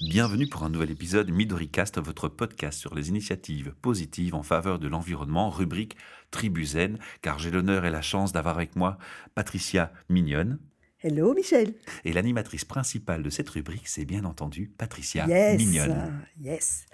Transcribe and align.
Bienvenue 0.00 0.48
pour 0.48 0.64
un 0.64 0.70
nouvel 0.70 0.90
épisode 0.90 1.30
MidoriCast, 1.30 2.00
votre 2.00 2.28
podcast 2.28 2.80
sur 2.80 2.94
les 2.96 3.10
initiatives 3.10 3.74
positives 3.80 4.34
en 4.34 4.42
faveur 4.42 4.80
de 4.80 4.88
l'environnement, 4.88 5.50
rubrique 5.50 5.96
Tribu 6.32 6.64
Zen, 6.64 6.98
car 7.22 7.38
j'ai 7.38 7.50
l'honneur 7.52 7.84
et 7.84 7.90
la 7.90 8.02
chance 8.02 8.32
d'avoir 8.32 8.56
avec 8.56 8.74
moi 8.74 8.98
Patricia 9.36 9.92
Mignonne. 10.08 10.58
Hello 11.00 11.32
Michel. 11.34 11.74
Et 12.04 12.12
l'animatrice 12.12 12.64
principale 12.64 13.22
de 13.22 13.30
cette 13.30 13.48
rubrique, 13.50 13.86
c'est 13.86 14.04
bien 14.04 14.24
entendu 14.24 14.72
Patricia 14.76 15.26
Yes. 15.28 15.58
Mignonne. 15.58 16.26
Yes. 16.40 16.86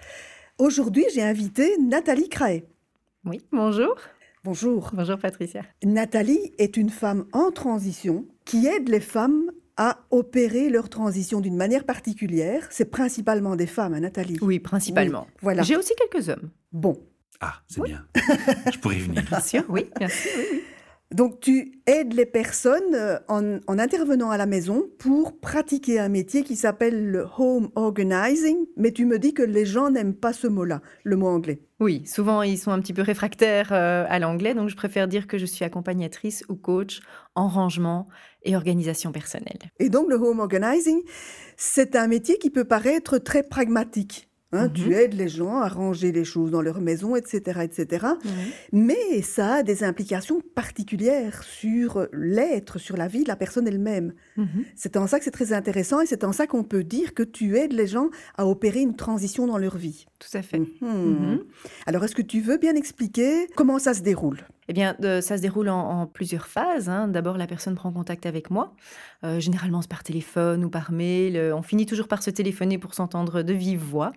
Aujourd'hui, 0.59 1.05
j'ai 1.13 1.23
invité 1.23 1.77
Nathalie 1.79 2.29
Craé. 2.29 2.67
Oui, 3.25 3.41
bonjour. 3.51 3.95
Bonjour. 4.43 4.91
Bonjour 4.93 5.17
Patricia. 5.17 5.63
Nathalie 5.83 6.51
est 6.59 6.77
une 6.77 6.89
femme 6.89 7.25
en 7.33 7.51
transition 7.51 8.27
qui 8.45 8.67
aide 8.67 8.89
les 8.89 8.99
femmes 8.99 9.50
à 9.81 9.97
opérer 10.11 10.69
leur 10.69 10.89
transition 10.89 11.41
d'une 11.41 11.55
manière 11.55 11.85
particulière. 11.85 12.67
C'est 12.69 12.85
principalement 12.85 13.55
des 13.55 13.65
femmes, 13.65 13.95
hein, 13.95 14.01
Nathalie. 14.01 14.37
Oui, 14.39 14.59
principalement. 14.59 15.25
Oui, 15.27 15.39
voilà. 15.41 15.63
J'ai 15.63 15.75
aussi 15.75 15.93
quelques 15.95 16.29
hommes. 16.29 16.51
Bon. 16.71 17.01
Ah, 17.39 17.55
c'est 17.67 17.81
bien. 17.81 18.05
Je 18.71 18.77
pourrais 18.77 18.97
y 18.97 18.99
venir. 18.99 19.23
Bien 19.23 19.39
sûr, 19.39 19.63
oui, 19.69 19.89
bien 19.97 20.07
sûr. 20.07 20.29
oui, 20.37 20.43
oui. 20.51 20.61
Donc, 21.11 21.41
tu 21.41 21.81
aides 21.87 22.13
les 22.13 22.25
personnes 22.25 22.95
euh, 22.95 23.19
en, 23.27 23.59
en 23.67 23.79
intervenant 23.79 24.29
à 24.29 24.37
la 24.37 24.45
maison 24.45 24.85
pour 24.97 25.39
pratiquer 25.39 25.99
un 25.99 26.07
métier 26.07 26.43
qui 26.43 26.55
s'appelle 26.55 27.11
le 27.11 27.27
home 27.37 27.69
organizing, 27.75 28.65
mais 28.77 28.91
tu 28.91 29.05
me 29.05 29.19
dis 29.19 29.33
que 29.33 29.43
les 29.43 29.65
gens 29.65 29.89
n'aiment 29.89 30.15
pas 30.15 30.31
ce 30.31 30.47
mot-là, 30.47 30.81
le 31.03 31.17
mot 31.17 31.27
anglais. 31.27 31.61
Oui, 31.81 32.05
souvent 32.05 32.43
ils 32.43 32.57
sont 32.57 32.71
un 32.71 32.79
petit 32.79 32.93
peu 32.93 33.01
réfractaires 33.01 33.73
euh, 33.73 34.05
à 34.07 34.19
l'anglais, 34.19 34.53
donc 34.53 34.69
je 34.69 34.75
préfère 34.75 35.07
dire 35.07 35.27
que 35.27 35.37
je 35.37 35.45
suis 35.45 35.65
accompagnatrice 35.65 36.45
ou 36.47 36.55
coach 36.55 37.01
en 37.35 37.47
rangement 37.47 38.07
et 38.43 38.55
organisation 38.55 39.11
personnelle. 39.11 39.59
Et 39.79 39.89
donc, 39.89 40.09
le 40.09 40.15
home 40.15 40.39
organizing, 40.39 41.01
c'est 41.57 41.95
un 41.95 42.07
métier 42.07 42.37
qui 42.37 42.49
peut 42.49 42.65
paraître 42.65 43.17
très 43.17 43.43
pragmatique. 43.43 44.30
Hein. 44.51 44.67
Mhm. 44.67 44.73
Tu 44.73 44.93
aides 44.93 45.13
les 45.13 45.27
gens 45.27 45.57
à 45.59 45.67
ranger 45.67 46.11
les 46.11 46.23
choses 46.23 46.51
dans 46.51 46.61
leur 46.61 46.81
maison, 46.81 47.15
etc., 47.15 47.61
etc. 47.63 48.07
Mais 48.71 49.21
ça 49.21 49.55
a 49.55 49.63
des 49.63 49.83
implications 49.83 50.41
particulières 50.55 51.43
sur 51.43 52.07
l'être, 52.13 52.79
sur 52.79 52.97
la 52.97 53.07
vie 53.07 53.23
de 53.23 53.27
la 53.27 53.35
personne 53.35 53.67
elle-même. 53.67 54.13
Mhm. 54.37 54.65
C'est 54.75 54.97
en 54.97 55.07
ça 55.07 55.19
que 55.19 55.25
c'est 55.25 55.31
très 55.31 55.53
intéressant 55.53 56.01
et 56.01 56.05
c'est 56.05 56.23
en 56.23 56.31
ça 56.31 56.47
qu'on 56.47 56.63
peut 56.63 56.83
dire 56.83 57.13
que 57.13 57.23
tu 57.23 57.57
aides 57.57 57.73
les 57.73 57.87
gens 57.87 58.09
à 58.37 58.45
opérer 58.45 58.81
une 58.81 58.95
transition 58.95 59.47
dans 59.47 59.57
leur 59.57 59.77
vie. 59.77 60.05
Tout 60.19 60.37
à 60.37 60.41
fait. 60.41 60.59
Mhm. 60.81 61.43
Alors, 61.85 62.03
est-ce 62.03 62.15
que 62.15 62.21
tu 62.21 62.41
veux 62.41 62.57
bien 62.57 62.75
expliquer 62.75 63.47
comment 63.55 63.79
ça 63.79 63.93
se 63.93 64.01
déroule? 64.01 64.39
Eh 64.67 64.73
bien, 64.73 64.95
ça 65.21 65.37
se 65.37 65.41
déroule 65.41 65.69
en, 65.69 66.01
en 66.01 66.07
plusieurs 66.07 66.47
phases. 66.47 66.87
hein. 66.87 67.07
D'abord, 67.07 67.37
la 67.37 67.47
personne 67.47 67.75
prend 67.75 67.91
contact 67.91 68.25
avec 68.25 68.51
moi. 68.51 68.73
Euh, 69.23 69.39
généralement, 69.39 69.81
c'est 69.81 69.89
par 69.89 70.03
téléphone 70.03 70.63
ou 70.63 70.69
par 70.69 70.91
mail. 70.91 71.35
Euh, 71.35 71.55
on 71.55 71.61
finit 71.61 71.85
toujours 71.85 72.07
par 72.07 72.23
se 72.23 72.29
téléphoner 72.29 72.77
pour 72.77 72.93
s'entendre 72.93 73.41
de 73.41 73.53
vive 73.53 73.81
voix. 73.81 74.13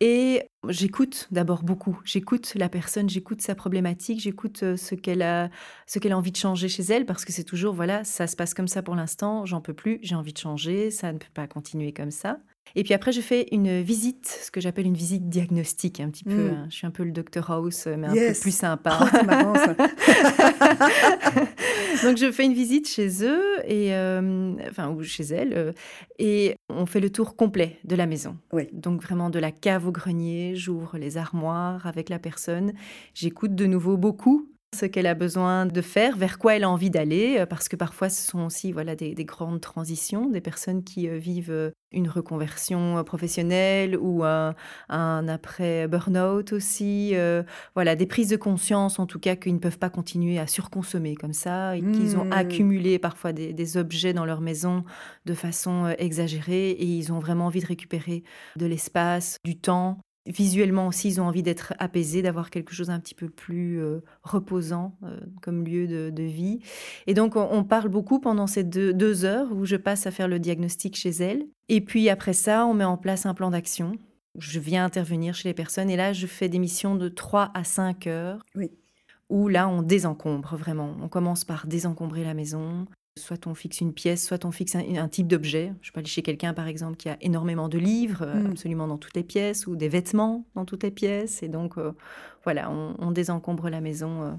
Et 0.00 0.42
j'écoute 0.68 1.28
d'abord 1.30 1.62
beaucoup. 1.62 2.00
J'écoute 2.04 2.54
la 2.56 2.68
personne, 2.68 3.08
j'écoute 3.08 3.40
sa 3.40 3.54
problématique, 3.54 4.20
j'écoute 4.20 4.62
euh, 4.62 4.76
ce 4.76 4.94
qu'elle 4.94 5.22
a, 5.22 5.48
ce 5.86 5.98
qu'elle 5.98 6.12
a 6.12 6.18
envie 6.18 6.32
de 6.32 6.36
changer 6.36 6.68
chez 6.68 6.82
elle, 6.84 7.06
parce 7.06 7.24
que 7.24 7.32
c'est 7.32 7.44
toujours, 7.44 7.74
voilà, 7.74 8.04
ça 8.04 8.26
se 8.26 8.36
passe 8.36 8.54
comme 8.54 8.68
ça 8.68 8.82
pour 8.82 8.94
l'instant, 8.96 9.46
j'en 9.46 9.60
peux 9.60 9.74
plus, 9.74 9.98
j'ai 10.02 10.14
envie 10.16 10.32
de 10.32 10.38
changer, 10.38 10.90
ça 10.90 11.12
ne 11.12 11.18
peut 11.18 11.26
pas 11.34 11.46
continuer 11.46 11.92
comme 11.92 12.10
ça. 12.10 12.38
Et 12.76 12.82
puis 12.84 12.94
après, 12.94 13.12
je 13.12 13.20
fais 13.20 13.46
une 13.52 13.80
visite, 13.82 14.26
ce 14.42 14.50
que 14.50 14.60
j'appelle 14.60 14.86
une 14.86 14.94
visite 14.96 15.28
diagnostique, 15.28 16.00
un 16.00 16.10
petit 16.10 16.24
peu. 16.24 16.50
Mm. 16.50 16.54
hein. 16.54 16.66
Je 16.70 16.74
suis 16.76 16.86
un 16.86 16.90
peu 16.90 17.04
le 17.04 17.12
Dr 17.12 17.50
House, 17.50 17.86
mais 17.86 18.08
un 18.08 18.14
Yes. 18.14 18.38
peu 18.38 18.42
plus 18.42 18.54
sympa. 18.56 18.98
Oh, 19.00 19.24
marrant, 19.26 19.54
ça. 19.54 19.74
Donc 22.02 22.16
je 22.16 22.32
fais 22.32 22.44
une 22.44 22.54
visite 22.54 22.88
chez 22.88 23.24
eux 23.24 23.42
et 23.66 23.94
euh, 23.94 24.54
enfin 24.70 24.90
ou 24.90 25.02
chez 25.02 25.22
elles 25.24 25.52
euh, 25.54 25.72
et 26.18 26.56
on 26.68 26.86
fait 26.86 27.00
le 27.00 27.10
tour 27.10 27.36
complet 27.36 27.78
de 27.84 27.94
la 27.94 28.06
maison. 28.06 28.36
Oui. 28.52 28.68
Donc 28.72 29.02
vraiment 29.02 29.30
de 29.30 29.38
la 29.38 29.50
cave 29.52 29.86
au 29.86 29.92
grenier, 29.92 30.54
j'ouvre 30.56 30.98
les 30.98 31.16
armoires 31.18 31.86
avec 31.86 32.08
la 32.08 32.18
personne, 32.18 32.72
j'écoute 33.14 33.54
de 33.54 33.66
nouveau 33.66 33.96
beaucoup 33.96 34.48
ce 34.74 34.86
qu'elle 34.86 35.06
a 35.06 35.14
besoin 35.14 35.66
de 35.66 35.80
faire, 35.82 36.16
vers 36.16 36.38
quoi 36.38 36.56
elle 36.56 36.64
a 36.64 36.70
envie 36.70 36.88
d'aller, 36.90 37.36
euh, 37.38 37.46
parce 37.46 37.68
que 37.68 37.76
parfois 37.76 38.08
ce 38.08 38.26
sont 38.26 38.46
aussi 38.46 38.72
voilà 38.72 38.96
des, 38.96 39.14
des 39.14 39.24
grandes 39.24 39.60
transitions, 39.60 40.30
des 40.30 40.40
personnes 40.40 40.82
qui 40.82 41.08
euh, 41.08 41.18
vivent 41.18 41.50
euh, 41.50 41.70
une 41.92 42.08
reconversion 42.08 43.04
professionnelle 43.04 43.98
ou 43.98 44.24
un, 44.24 44.54
un 44.88 45.28
après 45.28 45.86
burn-out 45.88 46.54
aussi, 46.54 47.10
euh, 47.14 47.42
voilà 47.74 47.96
des 47.96 48.06
prises 48.06 48.30
de 48.30 48.36
conscience 48.36 48.98
en 48.98 49.06
tout 49.06 49.18
cas 49.18 49.36
qu'ils 49.36 49.52
ne 49.54 49.58
peuvent 49.58 49.78
pas 49.78 49.90
continuer 49.90 50.38
à 50.38 50.46
surconsommer 50.46 51.16
comme 51.16 51.34
ça, 51.34 51.76
et 51.76 51.82
qu'ils 51.82 52.16
ont 52.16 52.24
Mm. 52.24 52.32
accumulé 52.32 52.98
parfois 52.98 53.32
des, 53.32 53.52
des 53.52 53.76
objets 53.76 54.12
dans 54.14 54.24
leur 54.24 54.40
maison 54.40 54.84
de 55.26 55.34
façon 55.34 55.94
exagérée 55.98 56.70
et 56.70 56.84
ils 56.84 57.12
ont 57.12 57.18
vraiment 57.18 57.46
envie 57.46 57.60
de 57.60 57.66
récupérer 57.66 58.22
de 58.56 58.64
l'espace, 58.66 59.36
du 59.44 59.58
temps. 59.58 59.98
Visuellement 60.26 60.86
aussi, 60.86 61.08
ils 61.08 61.20
ont 61.20 61.24
envie 61.24 61.42
d'être 61.42 61.74
apaisés, 61.80 62.22
d'avoir 62.22 62.50
quelque 62.50 62.72
chose 62.72 62.90
un 62.90 63.00
petit 63.00 63.14
peu 63.14 63.28
plus 63.28 63.80
euh, 63.80 64.00
reposant 64.22 64.96
euh, 65.02 65.18
comme 65.40 65.64
lieu 65.64 65.88
de, 65.88 66.10
de 66.10 66.22
vie. 66.22 66.60
Et 67.08 67.14
donc, 67.14 67.34
on, 67.34 67.48
on 67.50 67.64
parle 67.64 67.88
beaucoup 67.88 68.20
pendant 68.20 68.46
ces 68.46 68.62
deux, 68.62 68.94
deux 68.94 69.24
heures 69.24 69.50
où 69.52 69.64
je 69.64 69.74
passe 69.74 70.06
à 70.06 70.12
faire 70.12 70.28
le 70.28 70.38
diagnostic 70.38 70.96
chez 70.96 71.10
elles. 71.10 71.44
Et 71.68 71.80
puis 71.80 72.08
après 72.08 72.34
ça, 72.34 72.66
on 72.66 72.74
met 72.74 72.84
en 72.84 72.96
place 72.96 73.26
un 73.26 73.34
plan 73.34 73.50
d'action. 73.50 73.96
Je 74.38 74.60
viens 74.60 74.84
intervenir 74.84 75.34
chez 75.34 75.48
les 75.48 75.54
personnes 75.54 75.90
et 75.90 75.96
là, 75.96 76.12
je 76.12 76.26
fais 76.26 76.48
des 76.48 76.58
missions 76.58 76.94
de 76.94 77.08
3 77.08 77.50
à 77.54 77.64
5 77.64 78.06
heures. 78.06 78.44
Oui. 78.54 78.70
Où 79.28 79.48
là, 79.48 79.68
on 79.68 79.82
désencombre 79.82 80.56
vraiment. 80.56 80.94
On 81.02 81.08
commence 81.08 81.44
par 81.44 81.66
désencombrer 81.66 82.22
la 82.22 82.34
maison. 82.34 82.86
Soit 83.18 83.46
on 83.46 83.54
fixe 83.54 83.82
une 83.82 83.92
pièce, 83.92 84.26
soit 84.26 84.46
on 84.46 84.52
fixe 84.52 84.74
un, 84.74 84.96
un 84.96 85.06
type 85.08 85.26
d'objet. 85.28 85.74
Je 85.82 85.92
peux 85.92 86.00
aller 86.00 86.08
chez 86.08 86.22
quelqu'un, 86.22 86.54
par 86.54 86.66
exemple, 86.66 86.96
qui 86.96 87.10
a 87.10 87.18
énormément 87.20 87.68
de 87.68 87.76
livres, 87.78 88.22
euh, 88.22 88.42
Mm. 88.42 88.50
absolument 88.52 88.86
dans 88.88 88.96
toutes 88.96 89.14
les 89.14 89.22
pièces, 89.22 89.66
ou 89.66 89.76
des 89.76 89.88
vêtements 89.88 90.46
dans 90.54 90.64
toutes 90.64 90.82
les 90.82 90.90
pièces. 90.90 91.42
Et 91.42 91.48
donc, 91.48 91.76
euh, 91.76 91.92
voilà, 92.44 92.70
on, 92.70 92.94
on 92.98 93.10
désencombre 93.10 93.68
la 93.68 93.82
maison 93.82 94.22
euh, 94.22 94.30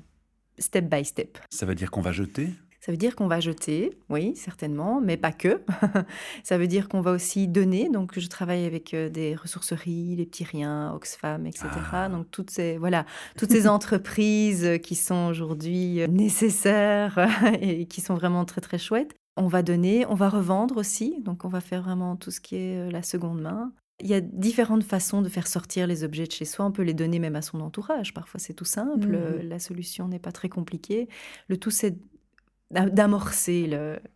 step 0.57 0.89
by 0.89 1.05
step. 1.05 1.37
Ça 1.51 1.67
veut 1.67 1.75
dire 1.75 1.91
qu'on 1.91 2.01
va 2.01 2.11
jeter? 2.11 2.49
Ça 2.83 2.91
veut 2.91 2.97
dire 2.97 3.15
qu'on 3.15 3.27
va 3.27 3.39
jeter, 3.39 3.97
oui, 4.09 4.35
certainement, 4.35 4.99
mais 4.99 5.15
pas 5.15 5.31
que. 5.31 5.61
Ça 6.43 6.57
veut 6.57 6.67
dire 6.67 6.89
qu'on 6.89 6.99
va 6.99 7.11
aussi 7.11 7.47
donner. 7.47 7.87
Donc, 7.87 8.19
je 8.19 8.27
travaille 8.27 8.65
avec 8.65 8.93
euh, 8.93 9.07
des 9.07 9.35
ressourceries, 9.35 10.17
les 10.17 10.25
petits 10.25 10.43
riens, 10.43 10.91
Oxfam, 10.93 11.45
etc. 11.45 11.69
Ah. 11.93 12.09
Donc, 12.09 12.29
toutes 12.29 12.49
ces, 12.49 12.77
voilà, 12.77 13.05
toutes 13.37 13.51
ces 13.51 13.67
entreprises 13.69 14.65
euh, 14.65 14.77
qui 14.79 14.95
sont 14.95 15.27
aujourd'hui 15.29 16.01
euh, 16.01 16.07
nécessaires 16.07 17.25
et 17.61 17.85
qui 17.85 18.01
sont 18.01 18.15
vraiment 18.15 18.43
très, 18.43 18.59
très 18.59 18.77
chouettes. 18.77 19.15
On 19.37 19.47
va 19.47 19.63
donner, 19.63 20.05
on 20.07 20.15
va 20.15 20.27
revendre 20.27 20.75
aussi. 20.75 21.21
Donc, 21.21 21.45
on 21.45 21.47
va 21.47 21.61
faire 21.61 21.83
vraiment 21.83 22.17
tout 22.17 22.31
ce 22.31 22.41
qui 22.41 22.57
est 22.57 22.91
la 22.91 23.01
seconde 23.01 23.39
main. 23.39 23.71
Il 24.01 24.07
y 24.09 24.13
a 24.15 24.21
différentes 24.21 24.83
façons 24.83 25.21
de 25.21 25.29
faire 25.29 25.47
sortir 25.47 25.87
les 25.87 26.03
objets 26.03 26.25
de 26.25 26.31
chez 26.31 26.45
soi. 26.45 26.65
On 26.65 26.71
peut 26.71 26.81
les 26.81 26.93
donner 26.93 27.19
même 27.19 27.35
à 27.35 27.41
son 27.41 27.61
entourage. 27.61 28.13
Parfois, 28.13 28.39
c'est 28.39 28.53
tout 28.53 28.65
simple. 28.65 29.13
Euh, 29.13 29.41
La 29.43 29.59
solution 29.59 30.07
n'est 30.07 30.19
pas 30.19 30.31
très 30.31 30.49
compliquée. 30.49 31.07
Le 31.47 31.57
tout, 31.57 31.69
c'est 31.69 31.95
d'amorcer 32.73 33.69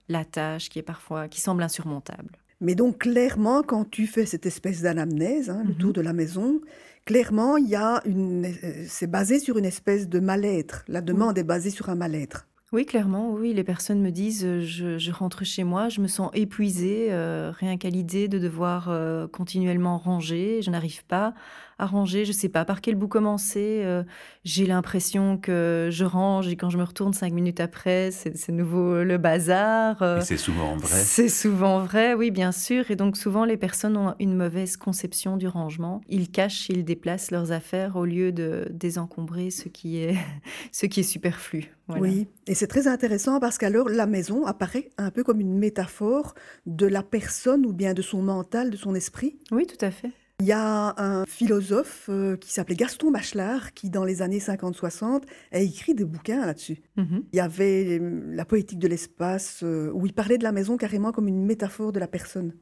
la 0.10 0.26
tâche 0.26 0.70
qui 0.70 0.80
est 0.80 0.84
parfois 0.84 1.28
qui 1.28 1.42
semble 1.42 1.64
insurmontable. 1.64 2.32
Mais 2.60 2.74
donc, 2.76 2.98
clairement, 3.00 3.62
quand 3.62 3.90
tu 3.90 4.08
fais 4.08 4.26
cette 4.26 4.46
espèce 4.48 4.82
d'anamnèse, 4.82 5.50
hein, 5.50 5.62
le 5.64 5.74
Mhm. 5.74 5.78
tour 5.78 5.94
de 5.94 6.02
la 6.02 6.12
maison, 6.14 6.60
clairement, 7.06 7.58
il 7.58 7.70
y 7.70 7.76
a 7.76 8.02
une, 8.06 8.46
euh, 8.46 8.86
c'est 8.88 9.06
basé 9.10 9.40
sur 9.40 9.58
une 9.60 9.66
espèce 9.66 10.10
de 10.10 10.20
mal-être. 10.20 10.84
La 10.88 11.02
demande 11.02 11.38
est 11.38 11.44
basée 11.44 11.70
sur 11.70 11.90
un 11.90 11.96
mal-être. 11.96 12.48
Oui, 12.74 12.86
clairement, 12.86 13.32
oui. 13.32 13.54
Les 13.54 13.64
personnes 13.64 14.02
me 14.02 14.10
disent, 14.10 14.44
euh, 14.44 14.60
je, 14.62 14.98
je 14.98 15.12
rentre 15.12 15.46
chez 15.46 15.64
moi, 15.64 15.88
je 15.88 16.02
me 16.02 16.08
sens 16.08 16.32
épuisée, 16.34 17.08
euh, 17.12 17.52
rien 17.56 17.78
qu'à 17.78 17.90
l'idée 17.90 18.28
de 18.28 18.40
devoir 18.40 18.90
euh, 18.90 19.28
continuellement 19.28 19.98
ranger. 20.00 20.62
Je 20.64 20.70
n'arrive 20.72 21.06
pas 21.06 21.34
à 21.80 21.86
ranger, 21.86 22.26
je 22.26 22.32
ne 22.32 22.36
sais 22.36 22.50
pas 22.50 22.66
par 22.66 22.82
quel 22.82 22.96
bout 22.96 23.08
commencer. 23.08 23.82
euh, 23.84 24.04
J'ai 24.44 24.66
l'impression 24.66 25.38
que 25.38 25.90
je 25.92 26.06
range 26.06 26.48
et 26.48 26.56
quand 26.56 26.70
je 26.70 26.78
me 26.78 26.84
retourne 26.84 27.14
cinq 27.14 27.32
minutes 27.34 27.60
après, 27.60 28.10
c'est 28.12 28.36
c'est 28.36 28.52
nouveau 28.52 29.04
le 29.04 29.18
bazar. 29.18 30.02
euh, 30.02 30.20
Et 30.20 30.22
c'est 30.22 30.38
souvent 30.38 30.76
vrai. 30.78 30.90
C'est 31.00 31.30
souvent 31.30 31.80
vrai, 31.80 32.14
oui, 32.14 32.32
bien 32.32 32.52
sûr. 32.52 32.90
Et 32.90 32.96
donc 32.96 33.16
souvent, 33.18 33.46
les 33.46 33.58
personnes 33.58 33.96
ont 33.98 34.16
une 34.20 34.36
mauvaise 34.36 34.76
conception 34.78 35.38
du 35.38 35.48
rangement. 35.48 36.02
Ils 36.10 36.30
cachent, 36.32 36.70
ils 36.70 36.84
déplacent 36.84 37.32
leurs 37.32 37.52
affaires 37.52 37.96
au 37.96 38.06
lieu 38.06 38.32
de 38.32 38.68
désencombrer 38.72 39.52
ce 39.52 39.70
qui 39.70 39.98
est, 40.00 40.16
ce 40.72 40.86
qui 40.86 41.02
est 41.02 41.04
superflu. 41.04 41.72
Voilà. 41.88 42.02
Oui, 42.04 42.28
et 42.48 42.56
c'est 42.56 42.68
très 42.68 42.88
intéressant 42.88 43.40
parce 43.40 43.58
qu'alors 43.58 43.88
la 43.88 44.08
maison 44.08 44.46
apparaît 44.46 44.90
un 44.98 45.10
peu 45.12 45.24
comme 45.24 45.40
une 45.40 45.58
métaphore 45.58 46.34
de 46.66 46.86
la 46.86 47.02
personne 47.04 47.66
ou 47.66 47.72
bien 47.72 47.94
de 47.94 48.02
son 48.02 48.22
mental, 48.22 48.70
de 48.72 48.76
son 48.78 48.94
esprit. 48.94 49.38
Oui, 49.52 49.66
tout 49.66 49.84
à 49.86 49.92
fait. 49.92 50.12
Il 50.40 50.46
y 50.46 50.52
a 50.52 50.94
un 51.02 51.26
philosophe 51.26 52.06
euh, 52.10 52.38
qui 52.38 52.54
s'appelait 52.54 52.76
Gaston 52.76 53.10
Bachelard 53.10 53.74
qui, 53.74 53.90
dans 53.90 54.04
les 54.04 54.22
années 54.22 54.38
50-60, 54.38 55.24
a 55.52 55.60
écrit 55.60 55.96
des 55.96 56.06
bouquins 56.06 56.46
là-dessus. 56.46 56.78
Mhm. 56.96 57.24
Il 57.34 57.38
y 57.38 57.40
avait 57.40 57.98
euh, 58.00 58.22
La 58.36 58.46
poétique 58.46 58.78
de 58.78 58.88
l'espace, 58.88 59.62
euh, 59.64 59.90
où 59.96 60.06
il 60.06 60.14
parlait 60.14 60.38
de 60.38 60.44
la 60.44 60.52
maison 60.52 60.78
carrément 60.78 61.12
comme 61.12 61.28
une 61.28 61.44
métaphore 61.44 61.92
de 61.92 62.00
la 62.00 62.08
personne. 62.08 62.54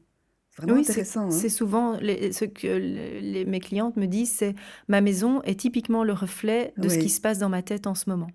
C'est 0.52 0.62
vraiment 0.62 0.78
Oui, 0.78 0.84
c'est 0.86 0.92
intéressant. 0.92 1.26
hein. 1.26 1.30
c'est 1.30 1.50
souvent 1.50 1.98
les- 2.00 2.32
ce 2.32 2.46
que 2.46 2.66
les- 2.66 3.44
mes 3.44 3.60
clientes 3.60 3.96
me 3.98 4.06
disent, 4.06 4.32
c'est 4.32 4.54
ma 4.88 5.02
maison 5.02 5.42
est 5.42 5.60
typiquement 5.60 6.02
le 6.02 6.14
reflet 6.14 6.72
de 6.78 6.88
ce 6.88 6.96
qui 6.98 7.10
se 7.10 7.20
passe 7.20 7.38
dans 7.38 7.50
ma 7.50 7.60
tête 7.62 7.86
en 7.86 7.94
ce 7.94 8.08
moment. 8.08 8.28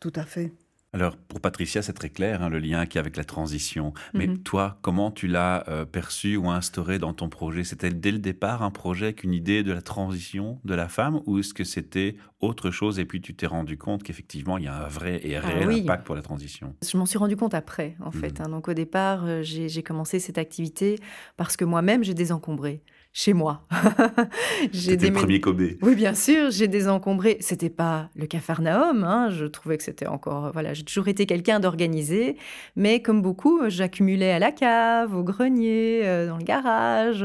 Tout 0.00 0.12
à 0.16 0.24
fait. 0.26 0.52
Alors, 0.94 1.16
pour 1.16 1.40
Patricia, 1.40 1.80
c'est 1.80 1.94
très 1.94 2.10
clair, 2.10 2.42
hein, 2.42 2.50
le 2.50 2.58
lien 2.58 2.84
qu'il 2.84 2.96
y 2.96 2.98
a 2.98 3.00
avec 3.00 3.16
la 3.16 3.24
transition. 3.24 3.94
Mais 4.12 4.26
Mhm. 4.26 4.42
toi, 4.42 4.78
comment 4.82 5.10
tu 5.10 5.26
l'as 5.26 5.64
euh, 5.68 5.86
perçu 5.86 6.36
ou 6.36 6.50
instauré 6.50 6.98
dans 6.98 7.14
ton 7.14 7.30
projet? 7.30 7.64
C'était 7.64 7.88
dès 7.90 8.10
le 8.10 8.18
départ 8.18 8.62
un 8.62 8.70
projet 8.70 9.06
avec 9.06 9.24
une 9.24 9.32
idée 9.32 9.62
de 9.62 9.72
la 9.72 9.80
transition 9.80 10.60
de 10.66 10.74
la 10.74 10.88
femme 10.88 11.20
ou 11.24 11.38
est-ce 11.38 11.54
que 11.54 11.64
c'était 11.64 12.16
autre 12.40 12.70
chose 12.70 12.98
et 12.98 13.06
puis 13.06 13.22
tu 13.22 13.34
t'es 13.34 13.46
rendu 13.46 13.78
compte 13.78 14.02
qu'effectivement, 14.02 14.58
il 14.58 14.64
y 14.64 14.68
a 14.68 14.74
un 14.84 14.88
vrai 14.88 15.18
et 15.26 15.38
réel 15.38 15.62
Ah 15.62 15.68
oui. 15.68 15.80
impact 15.80 16.04
pour 16.04 16.14
la 16.14 16.20
transition? 16.20 16.74
Je 16.86 16.98
m'en 16.98 17.06
suis 17.06 17.16
rendu 17.18 17.36
compte 17.36 17.54
après, 17.54 17.96
en 18.00 18.10
fait. 18.10 18.38
Mhm. 18.40 18.46
hein. 18.46 18.48
Donc 18.50 18.68
au 18.68 18.74
départ, 18.74 19.24
euh, 19.24 19.40
j'ai 19.42 19.70
j'ai 19.70 19.82
commencé 19.82 20.18
cette 20.18 20.36
activité 20.36 20.98
parce 21.38 21.56
que 21.56 21.64
moi-même, 21.64 22.04
j'ai 22.04 22.12
désencombré 22.14 22.82
chez 23.12 23.34
moi. 23.34 23.62
j'ai 24.72 24.92
C'était 24.92 25.08
le 25.08 25.12
premier 25.14 25.40
Kobe. 25.40 25.62
Oui, 25.82 25.94
bien 25.94 26.14
sûr, 26.14 26.50
j'ai 26.50 26.68
désencombré. 26.68 27.36
C'était 27.40 27.70
pas 27.70 28.08
le 28.16 28.26
Capharnaüm, 28.26 29.04
hein, 29.04 29.28
je 29.30 29.44
trouvais 29.44 29.76
que 29.76 29.84
c'était 29.84 30.06
encore. 30.06 30.50
Voilà, 30.52 30.72
j'ai 30.72 30.84
toujours 30.84 31.08
été 31.08 31.26
quelqu'un 31.26 31.60
d'organisé, 31.60 32.36
mais 32.74 33.02
comme 33.02 33.20
beaucoup, 33.20 33.68
j'accumulais 33.68 34.32
à 34.32 34.38
la 34.38 34.50
cave, 34.50 35.14
au 35.14 35.22
grenier, 35.22 36.00
euh, 36.04 36.26
dans 36.26 36.38
le 36.38 36.44
garage. 36.44 37.24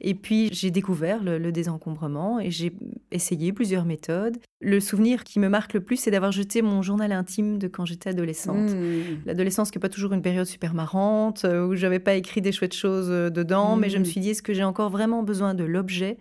Et 0.00 0.14
puis, 0.14 0.50
j'ai 0.52 0.70
découvert 0.70 1.22
le, 1.22 1.38
le 1.38 1.52
désencombrement 1.52 2.40
et 2.40 2.50
j'ai 2.50 2.72
essayé 3.12 3.52
plusieurs 3.52 3.84
méthodes. 3.84 4.38
Le 4.60 4.80
souvenir 4.80 5.22
qui 5.22 5.38
me 5.38 5.48
marque 5.48 5.74
le 5.74 5.80
plus, 5.80 5.96
c'est 5.96 6.10
d'avoir 6.10 6.32
jeté 6.32 6.62
mon 6.62 6.82
journal 6.82 7.12
intime 7.12 7.58
de 7.58 7.68
quand 7.68 7.84
j'étais 7.84 8.10
adolescente. 8.10 8.70
Mmh. 8.70 9.22
L'adolescence 9.24 9.70
qui 9.70 9.78
n'est 9.78 9.82
pas 9.82 9.88
toujours 9.88 10.12
une 10.12 10.22
période 10.22 10.46
super 10.46 10.74
marrante, 10.74 11.44
euh, 11.44 11.64
où 11.64 11.76
j'avais 11.76 12.00
pas 12.00 12.14
écrit 12.14 12.40
des 12.40 12.50
chouettes 12.50 12.74
choses 12.74 13.08
euh, 13.08 13.30
dedans, 13.30 13.76
mais 13.76 13.88
je 13.88 13.98
me 13.98 14.04
suis 14.04 14.20
dit, 14.20 14.30
est-ce 14.30 14.42
que 14.42 14.52
j'ai 14.52 14.64
encore 14.64 14.90
vraiment 14.90 15.22
besoin 15.28 15.54
de 15.54 15.64
l'objet 15.64 16.18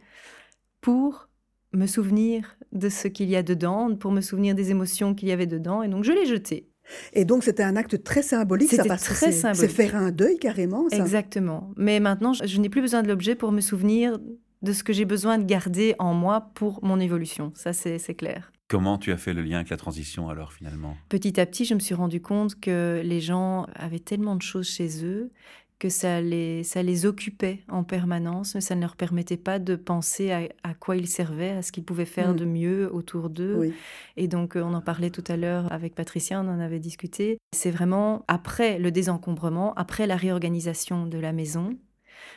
pour 0.82 1.30
me 1.74 1.86
souvenir 1.88 2.58
de 2.72 2.90
ce 2.90 3.08
qu'il 3.08 3.30
y 3.30 3.36
a 3.36 3.44
dedans, 3.44 3.96
pour 3.96 4.12
me 4.12 4.22
souvenir 4.22 4.56
des 4.56 4.72
émotions 4.72 5.14
qu'il 5.16 5.30
y 5.30 5.32
avait 5.32 5.48
dedans, 5.48 5.82
et 5.84 5.88
donc 5.88 6.04
je 6.04 6.12
l'ai 6.12 6.26
jeté. 6.26 6.70
Et 7.12 7.26
donc, 7.26 7.44
c'était 7.44 7.64
un 7.64 7.76
acte 7.76 8.02
très 8.02 8.22
symbolique, 8.22 8.70
ça, 8.72 8.84
C'était 8.84 8.96
très 8.96 9.14
c'est- 9.16 9.32
symbolique. 9.34 9.72
C'est 9.72 9.76
faire 9.76 9.96
un 9.98 10.12
deuil 10.12 10.38
carrément, 10.40 10.88
ça. 10.90 10.96
Exactement. 10.98 11.72
Mais 11.76 12.00
maintenant, 12.00 12.32
je, 12.32 12.46
je 12.46 12.62
n'ai 12.62 12.70
plus 12.70 12.80
besoin 12.82 13.04
de 13.04 13.10
l'objet 13.10 13.36
pour 13.36 13.52
me 13.52 13.60
souvenir 13.60 14.18
de 14.62 14.72
ce 14.72 14.84
que 14.86 14.94
j'ai 14.94 15.04
besoin 15.04 15.38
de 15.38 15.44
garder 15.44 15.96
en 16.00 16.14
moi 16.14 16.50
pour 16.56 16.80
mon 16.86 16.98
évolution. 17.02 17.52
Ça, 17.56 17.74
c'est 17.74 18.00
c'est 18.00 18.16
clair. 18.16 18.54
Comment 18.70 18.98
tu 18.98 19.12
as 19.12 19.18
fait 19.18 19.34
le 19.34 19.42
lien 19.44 19.58
avec 19.58 19.70
la 19.70 19.76
transition 19.78 20.30
alors 20.30 20.52
finalement? 20.54 20.96
Petit 21.10 21.40
à 21.42 21.46
petit, 21.46 21.66
je 21.66 21.74
me 21.74 21.80
suis 21.82 21.94
rendu 21.96 22.22
compte 22.22 22.58
que 22.60 23.02
les 23.04 23.20
gens 23.20 23.66
avaient 23.76 24.00
tellement 24.00 24.36
de 24.38 24.42
choses 24.42 24.68
chez 24.70 25.04
eux 25.06 25.30
que 25.80 25.90
ça 25.90 26.22
les, 26.22 26.64
ça 26.64 26.82
les 26.82 27.06
occupait 27.06 27.64
en 27.70 27.84
permanence, 27.84 28.56
mais 28.56 28.62
ça 28.62 28.74
ne 28.76 28.82
leur 28.82 28.96
permettait 28.96 29.38
pas 29.38 29.60
de 29.60 29.76
penser 29.76 30.32
à, 30.32 30.42
à 30.64 30.74
quoi 30.74 30.96
ils 30.98 31.08
servaient, 31.08 31.52
à 31.52 31.62
ce 31.62 31.72
qu'ils 31.72 31.84
pouvaient 31.84 32.06
faire 32.06 32.34
Mm. 32.34 32.36
de 32.36 32.46
mieux 32.46 32.94
autour 32.94 33.30
d'eux. 33.30 33.56
Oui. 33.60 33.74
Et 34.16 34.28
donc, 34.28 34.56
euh, 34.56 34.62
on 34.64 34.74
en 34.74 34.82
parlait 34.82 35.12
tout 35.12 35.24
à 35.28 35.38
l'heure 35.38 35.72
avec 35.72 35.94
Patricia, 35.94 36.42
on 36.42 36.48
en 36.48 36.60
avait 36.60 36.80
discuté. 36.80 37.38
C'est 37.56 37.70
vraiment 37.72 38.26
après 38.28 38.80
le 38.80 38.92
désencombrement, 38.92 39.74
après 39.76 40.08
la 40.08 40.16
réorganisation 40.16 41.06
de 41.06 41.18
la 41.20 41.32
maison. 41.32 41.78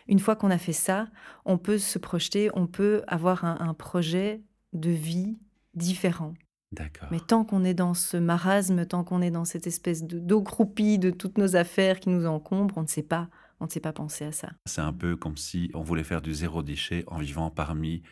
Une 0.06 0.19
fois 0.19 0.37
qu'on 0.37 0.50
a 0.50 0.58
fait 0.58 0.75
ça, 0.75 1.08
on 1.46 1.56
peut 1.56 1.78
se 1.78 1.98
projeter, 1.98 2.50
on 2.54 2.66
peut 2.66 3.02
avoir 3.06 3.44
un, 3.46 3.56
un 3.60 3.72
projet 3.75 4.42
de 4.75 4.90
vie 4.90 5.38
différent. 5.75 6.34
D'accord. 6.72 7.08
Mais 7.11 7.20
tant 7.20 7.44
qu'on 7.44 7.64
est 7.64 7.75
dans 7.75 7.94
ce 7.94 8.17
marasme, 8.17 8.87
tant 8.87 9.02
qu'on 9.05 9.22
est 9.22 9.31
dans 9.31 9.44
cette 9.44 9.67
espèce 9.67 10.05
de- 10.05 10.19
d'eau 10.20 10.43
croupie 10.43 10.99
de 10.99 11.11
toutes 11.11 11.37
nos 11.38 11.56
affaires 11.56 11.99
qui 12.00 12.11
nous 12.11 12.26
encombrent, 12.26 12.78
on 12.78 12.82
ne 12.82 12.87
sait 12.87 13.02
pas, 13.02 13.28
on 13.58 13.64
ne 13.64 13.70
sait 13.70 13.81
pas 13.81 13.93
penser 13.93 14.25
à 14.25 14.32
ça. 14.32 14.50
C'est 14.67 14.81
un 14.81 14.93
peu 14.93 15.17
comme 15.17 15.37
si 15.37 15.70
on 15.75 15.82
voulait 15.82 16.05
faire 16.05 16.22
du 16.22 16.32
zéro 16.32 16.62
déchet 16.62 17.05
en 17.08 17.19
vivant 17.19 17.50
parmi 17.50 18.02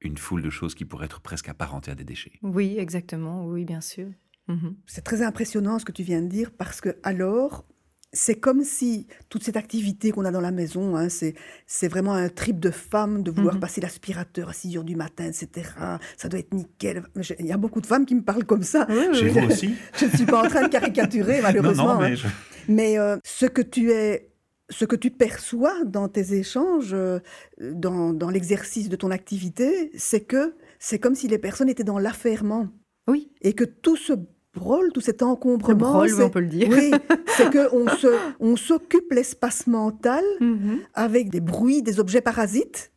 une 0.00 0.16
foule 0.16 0.42
de 0.42 0.50
choses 0.50 0.74
qui 0.74 0.84
pourraient 0.84 1.06
être 1.06 1.20
presque 1.20 1.48
apparentées 1.48 1.90
à 1.90 1.94
des 1.94 2.04
déchets. 2.04 2.32
Oui, 2.42 2.76
exactement, 2.78 3.46
oui, 3.46 3.64
bien 3.64 3.80
sûr. 3.80 4.08
Mhm. 4.48 4.76
C'est 4.86 5.02
très 5.02 5.22
impressionnant 5.22 5.78
ce 5.78 5.84
que 5.84 5.92
tu 5.92 6.02
viens 6.02 6.22
de 6.22 6.28
dire 6.28 6.52
parce 6.52 6.80
que 6.80 6.96
alors 7.02 7.66
c'est 8.12 8.36
comme 8.36 8.62
si 8.64 9.06
toute 9.28 9.42
cette 9.42 9.56
activité 9.56 10.10
qu'on 10.10 10.24
a 10.24 10.30
dans 10.30 10.40
la 10.40 10.50
maison, 10.52 10.96
hein, 10.96 11.08
c'est 11.10 11.88
vraiment 11.88 12.14
un 12.14 12.28
trip 12.28 12.58
de 12.60 12.70
femme 12.70 13.22
de 13.22 13.30
vouloir 13.30 13.54
Mhm. 13.54 13.60
passer 13.60 13.80
l'aspirateur 13.80 14.48
à 14.48 14.52
6 14.52 14.76
heures 14.76 14.84
du 14.84 14.96
matin, 14.96 15.24
etc. 15.26 15.68
Ça 16.16 16.28
doit 16.28 16.40
être 16.40 16.54
nickel. 16.54 17.02
Il 17.38 17.46
y 17.46 17.52
a 17.52 17.56
beaucoup 17.58 17.80
de 17.80 17.86
femmes 17.86 18.06
qui 18.06 18.14
me 18.14 18.22
parlent 18.22 18.44
comme 18.46 18.62
ça. 18.62 18.86
Oui, 18.88 19.28
aussi 19.46 19.74
Je 19.98 20.06
ne 20.06 20.10
suis 20.10 20.26
pas 20.26 20.42
en 20.44 20.48
train 20.48 20.62
de 20.62 20.68
caricaturer, 20.68 21.40
malheureusement. 21.42 21.94
non, 21.94 22.00
hein. 22.00 22.08
mais 22.10 22.16
je- 22.16 22.26
Mais 22.68 22.98
euh, 22.98 23.16
ce 23.24 23.46
que 23.46 23.60
tu 23.62 23.90
es, 23.92 24.30
ce 24.70 24.84
que 24.84 24.96
tu 24.96 25.10
perçois 25.10 25.84
dans 25.84 26.08
tes 26.08 26.32
échanges, 26.34 26.94
euh, 26.94 27.20
dans, 27.60 28.12
dans 28.12 28.30
l'exercice 28.30 28.88
de 28.88 28.96
ton 28.96 29.10
activité, 29.10 29.90
c'est 29.96 30.20
que 30.22 30.54
c'est 30.78 30.98
comme 30.98 31.14
si 31.14 31.28
les 31.28 31.38
personnes 31.38 31.68
étaient 31.68 31.84
dans 31.84 31.98
l'affairement 31.98 32.68
Oui, 33.08 33.30
et 33.42 33.52
que 33.52 33.64
tout 33.64 33.96
ce 33.96 34.14
brol, 34.56 34.90
tout 34.92 35.00
cet 35.00 35.22
encombrement, 35.22 35.92
brol, 35.92 36.06
oui, 36.08 36.16
c'est- 36.16 36.22
on 36.24 36.30
peut 36.30 36.40
le 36.40 36.48
dire. 36.48 36.68
oui, 36.70 36.90
c'est 37.36 37.50
que 37.50 37.72
on 37.74 37.88
se, 37.96 38.08
on 38.40 38.56
s'occupe 38.56 39.12
l'espace 39.12 39.66
mental 39.66 40.24
Mhm. 40.40 40.80
avec 40.94 41.28
des 41.30 41.40
bruits, 41.40 41.82
des 41.82 42.00
objets 42.00 42.20
parasites, 42.22 42.92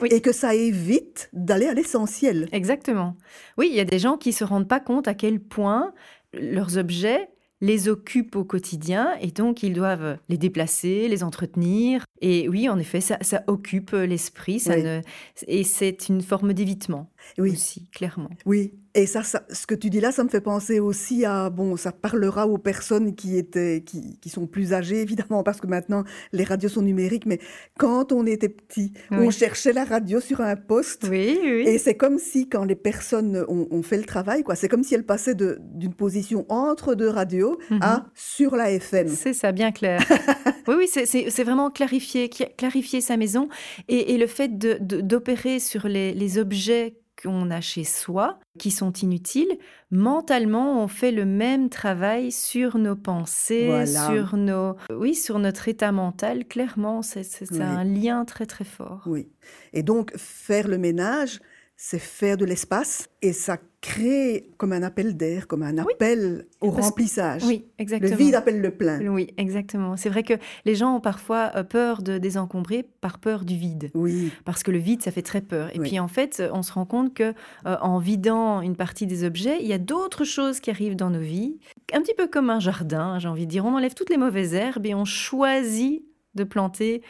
Oui. 0.00 0.08
et 0.10 0.20
que 0.20 0.32
ça 0.32 0.54
évite 0.54 1.28
d'aller 1.32 1.66
à 1.66 1.74
l'essentiel. 1.74 2.48
Exactement. 2.52 3.16
Oui, 3.58 3.68
il 3.70 3.76
y 3.76 3.80
a 3.80 3.84
des 3.84 3.98
gens 4.00 4.16
qui 4.16 4.30
ne 4.30 4.34
se 4.34 4.44
rendent 4.44 4.68
pas 4.68 4.80
compte 4.80 5.06
à 5.06 5.14
quel 5.14 5.38
point 5.38 5.92
leurs 6.32 6.76
objets 6.78 7.28
les 7.60 7.88
occupent 7.88 8.34
au 8.34 8.44
quotidien 8.44 9.12
et 9.20 9.28
donc 9.28 9.62
ils 9.62 9.72
doivent 9.72 10.16
les 10.28 10.36
déplacer, 10.36 11.06
les 11.06 11.22
entretenir. 11.22 12.04
Et 12.20 12.48
oui, 12.48 12.68
en 12.68 12.76
effet, 12.76 13.00
ça, 13.00 13.18
ça 13.20 13.44
occupe 13.46 13.92
l'esprit 13.92 14.58
ça 14.58 14.74
Oui. 14.74 14.82
ne... 14.82 15.00
et 15.46 15.62
c'est 15.62 16.08
une 16.08 16.22
forme 16.22 16.54
d'évitement 16.54 17.12
Oui. 17.38 17.52
aussi, 17.52 17.88
clairement. 17.90 18.30
Oui, 18.46 18.72
et 18.94 19.06
ça, 19.06 19.22
ça- 19.22 19.44
ce 19.50 19.66
que 19.66 19.74
tu 19.74 19.88
dis 19.90 20.00
là, 20.00 20.12
ça 20.12 20.22
me 20.24 20.28
fait 20.28 20.40
penser 20.40 20.78
aussi 20.80 21.24
à, 21.24 21.48
bon, 21.50 21.76
ça 21.76 21.92
parlera 21.92 22.46
aux 22.46 22.58
personnes 22.58 23.14
qui 23.14 23.36
étaient, 23.38 23.82
qui, 23.84 24.18
qui 24.20 24.28
sont 24.28 24.46
plus 24.46 24.72
âgées, 24.74 25.00
évidemment, 25.00 25.42
parce 25.42 25.60
que 25.60 25.66
maintenant, 25.66 26.04
les 26.32 26.44
radios 26.44 26.68
sont 26.68 26.82
numériques, 26.82 27.24
mais 27.26 27.38
quand 27.78 28.12
on 28.12 28.26
était 28.26 28.48
petit, 28.50 28.92
on 29.10 29.30
cherchait 29.30 29.72
la 29.72 29.84
radio 29.84 30.20
sur 30.20 30.40
un 30.40 30.56
poste, 30.56 31.06
Oui, 31.10 31.38
oui. 31.42 31.64
et 31.66 31.78
c'est 31.78 31.96
comme 31.96 32.18
si, 32.18 32.48
quand 32.48 32.64
les 32.64 32.74
personnes 32.76 33.44
ont, 33.48 33.66
ont 33.70 33.82
fait 33.82 33.96
le 33.96 34.04
travail, 34.04 34.42
quoi, 34.42 34.54
c'est 34.56 34.68
comme 34.68 34.84
si 34.84 34.94
elles 34.94 35.06
passaient 35.06 35.34
de- 35.34 35.58
d'une 35.74 35.94
position 35.94 36.44
entre 36.48 36.94
deux 36.94 37.08
radios 37.08 37.58
Mhm. 37.70 37.78
à 37.82 38.06
sur 38.14 38.56
la 38.56 38.70
FM. 38.72 39.08
C'est 39.08 39.32
ça, 39.32 39.52
bien 39.52 39.72
clair. 39.72 40.00
oui, 40.68 40.74
oui, 40.78 40.86
c'est- 40.88 41.42
vraiment 41.42 41.70
clarifier, 41.70 42.28
cla- 42.28 42.54
clarifier 42.56 43.00
sa 43.00 43.16
maison 43.16 43.48
et, 43.88 44.12
et 44.14 44.18
le 44.18 44.26
fait 44.26 44.58
de- 44.58 44.78
de- 44.80 45.00
d'opérer 45.00 45.58
sur 45.60 45.88
les, 45.88 46.12
les 46.14 46.38
objets 46.38 46.94
qu'on 47.20 47.50
a 47.50 47.60
chez 47.60 47.84
soi, 47.84 48.38
qui 48.58 48.70
sont 48.70 48.92
inutiles, 48.92 49.58
mentalement, 49.90 50.82
on 50.82 50.88
fait 50.88 51.12
le 51.12 51.24
même 51.24 51.68
travail 51.68 52.32
sur 52.32 52.78
nos 52.78 52.96
pensées, 52.96 53.66
Voilà. 53.66 54.06
sur 54.08 54.36
nos, 54.36 54.76
oui, 54.90 55.14
sur 55.14 55.38
notre 55.38 55.68
état 55.68 55.92
mental. 55.92 56.44
Clairement, 56.46 57.02
c'est 57.02 57.22
c'est- 57.22 57.46
c'est 57.46 57.54
Oui. 57.56 57.62
un 57.62 57.84
lien 57.84 58.24
très 58.24 58.46
très 58.46 58.64
fort. 58.64 59.02
Oui. 59.06 59.28
Et 59.72 59.82
donc, 59.82 60.12
faire 60.16 60.68
le 60.68 60.78
ménage, 60.78 61.40
c'est 61.84 61.98
faire 61.98 62.36
de 62.36 62.44
l'espace, 62.44 63.08
et 63.22 63.32
ça 63.32 63.58
crée 63.80 64.50
comme 64.56 64.72
un 64.72 64.84
appel 64.84 65.16
d'air, 65.16 65.48
comme 65.48 65.64
un 65.64 65.76
Oui. 65.78 65.92
appel 65.94 66.46
au 66.60 66.66
Parce 66.70 66.76
que- 66.76 66.82
remplissage. 66.84 67.42
Oui, 67.44 67.64
Le 67.76 67.82
exactement. 67.82 68.14
vide 68.16 68.34
appelle 68.36 68.60
le 68.60 68.70
plein. 68.70 69.00
Oui, 69.08 69.34
exactement. 69.36 69.96
C'est 69.96 70.08
vrai 70.08 70.22
que 70.22 70.34
les 70.64 70.76
gens 70.76 70.94
ont 70.94 71.00
parfois 71.00 71.50
euh, 71.56 71.64
peur 71.64 72.00
de 72.02 72.18
désencombrer 72.18 72.84
par 73.00 73.18
peur 73.18 73.44
du 73.44 73.56
vide. 73.56 73.90
Oui, 73.94 74.30
parce 74.44 74.62
que 74.62 74.70
le 74.70 74.78
vide, 74.78 75.02
ça 75.02 75.10
fait 75.10 75.22
très 75.22 75.40
peur. 75.40 75.74
Et 75.74 75.80
Oui. 75.80 75.88
puis 75.88 75.98
en 75.98 76.06
fait, 76.06 76.40
on 76.52 76.62
se 76.62 76.72
rend 76.72 76.86
compte 76.86 77.14
que 77.14 77.34
euh, 77.66 77.76
en 77.80 77.98
vidant 77.98 78.60
une 78.60 78.76
partie 78.76 79.08
des 79.08 79.24
objets, 79.24 79.58
il 79.60 79.66
y 79.66 79.72
a 79.72 79.78
d'autres 79.78 80.22
choses 80.24 80.60
qui 80.60 80.70
arrivent 80.70 80.94
dans 80.94 81.10
nos 81.10 81.18
vies, 81.18 81.58
un 81.92 82.00
petit 82.00 82.14
peu 82.14 82.28
comme 82.28 82.48
un 82.48 82.60
jardin, 82.60 83.18
j'ai 83.18 83.26
envie 83.26 83.46
de 83.46 83.50
dire. 83.50 83.64
On 83.64 83.74
enlève 83.74 83.94
toutes 83.94 84.10
les 84.10 84.18
mauvaises 84.18 84.54
herbes 84.54 84.86
et 84.86 84.94
on 84.94 85.04
choisit 85.04 86.04
de 86.36 86.44
planter 86.44 87.02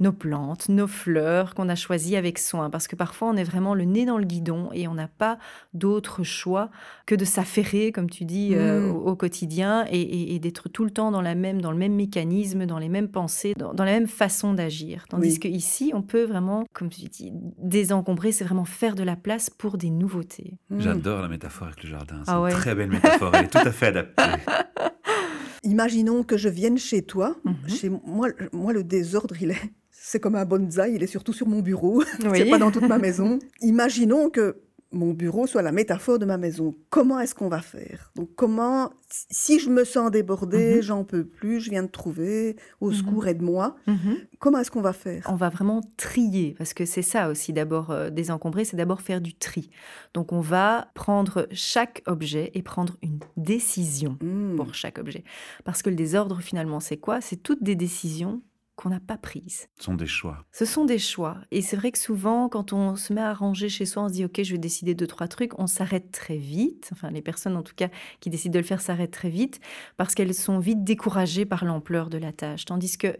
nos 0.00 0.12
plantes, 0.12 0.68
nos 0.68 0.88
fleurs 0.88 1.54
qu'on 1.54 1.68
a 1.68 1.76
choisies 1.76 2.16
avec 2.16 2.38
soin, 2.40 2.68
parce 2.68 2.88
que 2.88 2.96
parfois 2.96 3.28
on 3.28 3.36
est 3.36 3.44
vraiment 3.44 3.74
le 3.74 3.84
nez 3.84 4.04
dans 4.06 4.18
le 4.18 4.24
guidon 4.24 4.70
et 4.72 4.88
on 4.88 4.94
n'a 4.94 5.06
pas 5.06 5.38
d'autre 5.72 6.24
choix 6.24 6.70
que 7.06 7.14
de 7.14 7.24
s'affairer, 7.24 7.92
comme 7.92 8.10
tu 8.10 8.24
dis, 8.24 8.54
euh, 8.54 8.88
Mm. 8.88 8.90
au, 8.90 9.10
au 9.10 9.16
quotidien 9.16 9.86
et, 9.90 10.00
et- 10.00 10.34
et 10.34 10.38
d'être 10.40 10.68
tout 10.68 10.84
le 10.84 10.90
temps 10.90 11.12
dans, 11.12 11.22
la 11.22 11.36
même, 11.36 11.60
dans 11.60 11.70
le 11.70 11.78
même 11.78 11.94
mécanisme, 11.94 12.66
dans 12.66 12.78
les 12.78 12.88
mêmes 12.88 13.08
pensées, 13.08 13.54
dans, 13.56 13.72
dans 13.72 13.84
la 13.84 13.92
même 13.92 14.08
façon 14.08 14.52
d'agir. 14.52 15.04
Tandis 15.08 15.28
Oui. 15.34 15.38
qu'ici, 15.38 15.92
on 15.94 16.02
peut 16.02 16.24
vraiment, 16.24 16.64
comme 16.72 16.88
tu 16.90 17.02
dis, 17.02 17.30
désencombrer, 17.58 18.32
c'est 18.32 18.44
vraiment 18.44 18.64
faire 18.64 18.96
de 18.96 19.04
la 19.04 19.14
place 19.16 19.48
pour 19.48 19.78
des 19.78 19.90
nouveautés. 19.90 20.58
Mm. 20.70 20.80
J'adore 20.80 21.22
la 21.22 21.28
métaphore 21.28 21.68
avec 21.68 21.84
le 21.84 21.90
jardin. 21.90 22.16
C'est 22.24 22.32
Ah 22.32 22.40
ouais. 22.40 22.50
une 22.50 22.56
très 22.56 22.74
belle 22.74 22.90
métaphore. 22.90 23.30
Elle 23.34 23.44
est 23.44 23.48
tout 23.48 23.58
à 23.58 23.70
fait 23.72 23.86
adaptée. 23.86 24.22
Imaginons 25.62 26.24
que 26.24 26.36
je 26.36 26.48
vienne 26.48 26.76
chez 26.78 27.02
toi. 27.02 27.36
Mhm. 27.44 27.54
Chez 27.68 27.88
moi, 27.88 28.28
moi, 28.52 28.72
le 28.72 28.84
désordre, 28.84 29.34
il 29.40 29.50
est, 29.52 29.72
c'est 30.06 30.20
comme 30.20 30.34
un 30.34 30.44
bonsaï, 30.44 30.94
il 30.94 31.02
est 31.02 31.06
surtout 31.06 31.32
sur 31.32 31.48
mon 31.48 31.60
bureau. 31.60 32.02
Oui. 32.30 32.38
C'est 32.38 32.50
pas 32.50 32.58
dans 32.58 32.70
toute 32.70 32.88
ma 32.88 32.98
maison. 32.98 33.38
Imaginons 33.62 34.28
que 34.30 34.56
mon 34.92 35.12
bureau 35.12 35.48
soit 35.48 35.62
la 35.62 35.72
métaphore 35.72 36.20
de 36.20 36.24
ma 36.24 36.36
maison. 36.38 36.72
Comment 36.88 37.18
est-ce 37.18 37.34
qu'on 37.34 37.48
va 37.48 37.60
faire? 37.62 38.12
Donc 38.14 38.28
comment, 38.36 38.92
si 39.28 39.58
je 39.58 39.68
me 39.68 39.82
sens 39.84 40.08
débordée, 40.12 40.76
Mhm. 40.76 40.82
j'en 40.82 41.02
peux 41.04 41.24
plus, 41.24 41.60
je 41.60 41.70
viens 41.70 41.82
de 41.82 41.88
trouver, 41.88 42.54
au 42.80 42.90
Mhm. 42.90 42.94
secours, 42.94 43.26
aide-moi. 43.26 43.74
Mhm. 43.88 44.18
Comment 44.38 44.58
est-ce 44.60 44.70
qu'on 44.70 44.82
va 44.82 44.92
faire? 44.92 45.26
On 45.28 45.34
va 45.34 45.48
vraiment 45.48 45.80
trier, 45.96 46.54
parce 46.56 46.74
que 46.74 46.84
c'est 46.84 47.02
ça 47.02 47.28
aussi 47.28 47.52
d'abord 47.52 47.90
euh, 47.90 48.10
désencombrer, 48.10 48.64
c'est 48.64 48.76
d'abord 48.76 49.00
faire 49.00 49.20
du 49.20 49.34
tri. 49.34 49.68
Donc 50.12 50.32
on 50.32 50.40
va 50.40 50.92
prendre 50.94 51.48
chaque 51.50 52.02
objet 52.06 52.52
et 52.54 52.62
prendre 52.62 52.96
une 53.02 53.18
décision 53.36 54.16
Hmm. 54.20 54.54
pour 54.54 54.74
chaque 54.74 54.98
objet. 54.98 55.24
Parce 55.64 55.82
que 55.82 55.90
le 55.90 55.96
désordre 55.96 56.40
finalement 56.40 56.78
c'est 56.78 56.98
quoi? 56.98 57.20
C'est 57.20 57.42
toutes 57.42 57.64
des 57.64 57.74
décisions 57.74 58.42
qu'on 58.76 58.90
n'a 58.90 59.00
pas 59.00 59.16
prises. 59.16 59.68
Ce 59.78 59.84
sont 59.84 59.94
des 59.94 60.06
choix. 60.06 60.44
Ce 60.52 60.64
sont 60.64 60.84
des 60.84 60.98
choix. 60.98 61.38
Et 61.50 61.62
c'est 61.62 61.76
vrai 61.76 61.92
que 61.92 61.98
souvent, 61.98 62.48
quand 62.48 62.72
on 62.72 62.96
se 62.96 63.12
met 63.12 63.20
à 63.20 63.32
ranger 63.32 63.68
chez 63.68 63.86
soi, 63.86 64.04
on 64.04 64.08
se 64.08 64.14
dit, 64.14 64.24
OK, 64.24 64.42
je 64.42 64.52
vais 64.52 64.58
décider 64.58 64.94
de 64.94 65.06
trois 65.06 65.28
trucs, 65.28 65.58
on 65.58 65.66
s'arrête 65.66 66.10
très 66.10 66.36
vite. 66.36 66.90
Enfin, 66.92 67.10
les 67.10 67.22
personnes, 67.22 67.56
en 67.56 67.62
tout 67.62 67.74
cas, 67.74 67.88
qui 68.20 68.30
décident 68.30 68.54
de 68.54 68.58
le 68.58 68.64
faire 68.64 68.80
s'arrêtent 68.80 69.12
très 69.12 69.30
vite 69.30 69.60
parce 69.96 70.14
qu'elles 70.14 70.34
sont 70.34 70.58
vite 70.58 70.82
découragées 70.82 71.44
par 71.44 71.64
l'ampleur 71.64 72.10
de 72.10 72.18
la 72.18 72.32
tâche. 72.32 72.64
Tandis 72.64 72.98
que 72.98 73.16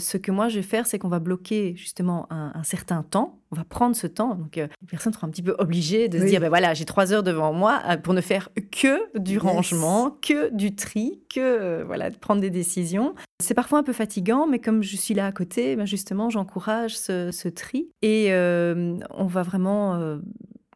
ce 0.00 0.16
que 0.16 0.30
moi, 0.30 0.48
je 0.48 0.56
vais 0.56 0.62
faire, 0.62 0.86
c'est 0.86 0.98
qu'on 0.98 1.08
va 1.08 1.18
bloquer 1.18 1.74
justement 1.76 2.26
un, 2.30 2.52
un 2.54 2.62
certain 2.62 3.02
temps. 3.02 3.38
On 3.50 3.56
va 3.56 3.64
prendre 3.64 3.96
ce 3.96 4.06
temps. 4.06 4.34
Donc, 4.34 4.58
euh, 4.58 4.66
les 4.82 4.86
personnes 4.88 5.12
seront 5.12 5.26
un 5.26 5.30
petit 5.30 5.42
peu 5.42 5.56
obligées 5.58 6.08
de 6.08 6.18
se 6.18 6.24
dire, 6.24 6.40
ben 6.40 6.48
voilà, 6.48 6.74
j'ai 6.74 6.84
trois 6.84 7.12
heures 7.12 7.22
devant 7.22 7.52
moi 7.52 7.80
euh, 7.88 7.96
pour 7.96 8.14
ne 8.14 8.20
faire 8.20 8.48
que 8.70 9.18
du 9.18 9.34
Yes. 9.34 9.42
rangement, 9.42 10.10
que 10.22 10.54
du 10.54 10.74
tri, 10.74 11.20
que 11.34 11.40
euh, 11.40 11.84
voilà, 11.86 12.10
de 12.10 12.16
prendre 12.16 12.40
des 12.40 12.50
décisions. 12.50 13.14
C'est 13.40 13.54
parfois 13.54 13.78
un 13.78 13.82
peu 13.82 13.92
fatigant, 13.92 14.46
mais 14.46 14.58
comme 14.58 14.82
je 14.82 14.96
suis 14.96 15.14
là 15.14 15.26
à 15.26 15.32
côté, 15.32 15.76
ben 15.76 15.86
justement, 15.86 16.28
j'encourage 16.30 16.96
ce, 16.98 17.30
ce 17.32 17.48
tri. 17.48 17.88
Et 18.02 18.26
euh, 18.32 18.96
on 19.10 19.26
va 19.26 19.42
vraiment 19.42 20.18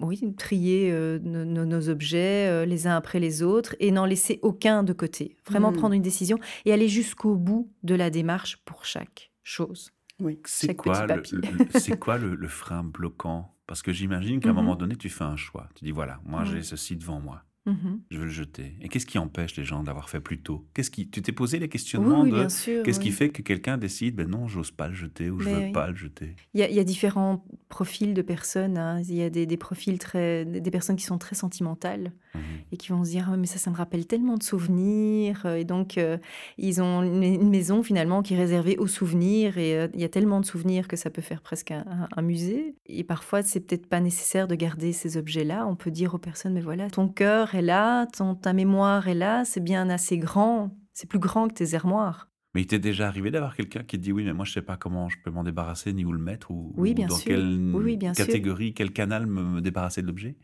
oui, 0.02 0.20
trier 0.36 0.90
euh, 0.92 1.18
nos, 1.22 1.44
nos- 1.44 1.64
nos 1.64 1.88
objets 1.88 2.48
euh, 2.48 2.64
les 2.64 2.86
uns 2.86 2.96
après 2.96 3.20
les 3.20 3.42
autres 3.42 3.74
et 3.80 3.90
n'en 3.90 4.04
laisser 4.04 4.38
aucun 4.42 4.82
de 4.82 4.92
côté. 4.92 5.36
Vraiment 5.46 5.70
Mm. 5.72 5.76
prendre 5.76 5.94
une 5.94 6.02
décision 6.02 6.38
et 6.64 6.72
aller 6.72 6.88
jusqu'au 6.88 7.34
bout 7.36 7.70
de 7.82 7.94
la 7.94 8.10
démarche 8.10 8.58
pour 8.64 8.84
chaque 8.84 9.30
chose. 9.42 9.90
Oui. 10.20 10.38
C'est 10.44 10.74
quoi, 10.74 11.06
le, 11.06 11.96
quoi 11.96 12.18
le, 12.18 12.34
le 12.34 12.48
frein 12.48 12.84
bloquant? 12.84 13.54
Parce 13.66 13.82
que 13.82 13.92
j'imagine 13.92 14.40
qu'à 14.40 14.50
un 14.50 14.52
Mhm. 14.52 14.56
moment 14.56 14.76
donné, 14.76 14.96
tu 14.96 15.08
fais 15.08 15.24
un 15.24 15.36
choix. 15.36 15.68
Tu 15.74 15.84
dis 15.84 15.90
voilà, 15.92 16.20
moi 16.24 16.44
j'ai 16.44 16.62
ceci 16.62 16.96
devant 16.96 17.20
moi. 17.20 17.42
Mhm. 17.64 18.00
Je 18.10 18.18
veux 18.18 18.24
le 18.24 18.30
jeter. 18.30 18.76
Et 18.80 18.88
qu'est-ce 18.88 19.06
qui 19.06 19.18
empêche 19.18 19.54
les 19.56 19.64
gens 19.64 19.84
d'avoir 19.84 20.10
fait 20.10 20.18
plus 20.20 20.40
tôt? 20.40 20.66
Qu'est-ce 20.74 20.90
qui 20.90 21.08
Tu 21.08 21.22
t'es 21.22 21.30
posé 21.30 21.60
les 21.60 21.68
questionnements 21.68 22.22
oui, 22.22 22.32
de 22.32 22.82
qu'est-ce 22.82 22.98
qui 22.98 23.12
fait 23.12 23.28
que 23.30 23.40
quelqu'un 23.42 23.78
décide 23.78 24.16
ben 24.16 24.28
non, 24.28 24.48
j'ose 24.48 24.72
pas 24.72 24.88
le 24.88 24.94
jeter 24.94 25.30
ou 25.30 25.38
je 25.38 25.48
Mais 25.48 25.54
veux 25.54 25.64
oui. 25.66 25.72
pas 25.72 25.88
le 25.90 25.94
jeter? 25.94 26.34
Il 26.54 26.60
y, 26.60 26.74
y 26.74 26.80
a 26.80 26.84
différents 26.84 27.44
profils 27.68 28.14
de 28.14 28.22
personnes. 28.22 28.78
hein. 28.78 29.00
Il 29.02 29.14
y 29.14 29.22
a 29.22 29.30
des, 29.30 29.46
des 29.46 29.56
profils 29.56 29.98
très, 29.98 30.44
des 30.44 30.70
personnes 30.72 30.96
qui 30.96 31.04
sont 31.04 31.18
très 31.18 31.36
sentimentales 31.36 32.12
Mhm. 32.34 32.40
et 32.72 32.76
qui 32.76 32.88
vont 32.88 33.04
se 33.04 33.10
dire 33.10 33.28
Ah, 33.32 33.36
mais 33.36 33.46
ça, 33.46 33.58
ça 33.58 33.70
me 33.70 33.76
rappelle 33.76 34.06
tellement 34.06 34.36
de 34.36 34.42
souvenirs. 34.42 35.46
Et 35.46 35.64
donc, 35.64 35.98
euh, 35.98 36.18
ils 36.58 36.80
ont 36.82 37.02
une, 37.02 37.48
maison 37.48 37.82
finalement 37.82 38.22
qui 38.22 38.34
est 38.34 38.38
réservée 38.38 38.76
aux 38.78 38.86
souvenirs. 38.86 39.58
Et 39.58 39.78
euh, 39.78 39.88
il 39.94 40.00
y 40.00 40.04
a 40.04 40.08
tellement 40.08 40.40
de 40.40 40.46
souvenirs 40.46 40.88
que 40.88 40.96
ça 40.96 41.10
peut 41.10 41.22
faire 41.22 41.42
presque 41.42 41.72
un, 41.72 42.22
musée. 42.22 42.76
Et 42.86 43.04
parfois, 43.04 43.42
c'est 43.42 43.60
peut-être 43.60 43.86
pas 43.86 44.00
nécessaire 44.00 44.48
de 44.48 44.54
garder 44.54 44.92
ces 44.92 45.16
objets-là. 45.16 45.66
On 45.66 45.76
peut 45.76 45.90
dire 45.90 46.14
aux 46.14 46.18
personnes 46.18 46.54
Mais 46.54 46.60
voilà, 46.60 46.88
ton 46.90 47.08
cœur 47.08 47.54
est 47.54 47.62
là, 47.62 48.06
ton, 48.06 48.34
ta 48.34 48.52
mémoire 48.52 49.08
est 49.08 49.14
là, 49.14 49.44
c'est 49.44 49.62
bien 49.62 49.90
assez 49.90 50.18
grand. 50.18 50.76
C'est 50.92 51.08
plus 51.08 51.18
grand 51.18 51.48
que 51.48 51.54
tes 51.54 51.74
armoires. 51.74 52.28
Mais 52.54 52.62
il 52.62 52.66
t'est 52.66 52.78
déjà 52.78 53.08
arrivé 53.08 53.30
d'avoir 53.30 53.56
quelqu'un 53.56 53.82
qui 53.82 53.96
te 53.96 54.02
dit 54.02 54.12
oui, 54.12 54.24
mais 54.24 54.34
moi 54.34 54.44
je 54.44 54.52
sais 54.52 54.62
pas 54.62 54.76
comment 54.76 55.08
je 55.08 55.16
peux 55.24 55.30
m'en 55.30 55.42
débarrasser 55.42 55.92
ni 55.94 56.04
où 56.04 56.12
le 56.12 56.18
mettre 56.18 56.50
ou, 56.50 56.74
Oui, 56.76 56.90
ou 56.90 56.94
bien 56.94 57.06
dans 57.06 57.16
sûr. 57.16 57.28
quelle 57.28 57.72
Oui, 57.74 57.82
oui, 57.84 57.96
bien 57.96 58.12
sûr. 58.12 58.26
catégorie, 58.26 58.74
quel 58.74 58.92
canal 58.92 59.26
me 59.26 59.60
débarrasser 59.60 60.02
de 60.02 60.06
l'objet? 60.06 60.36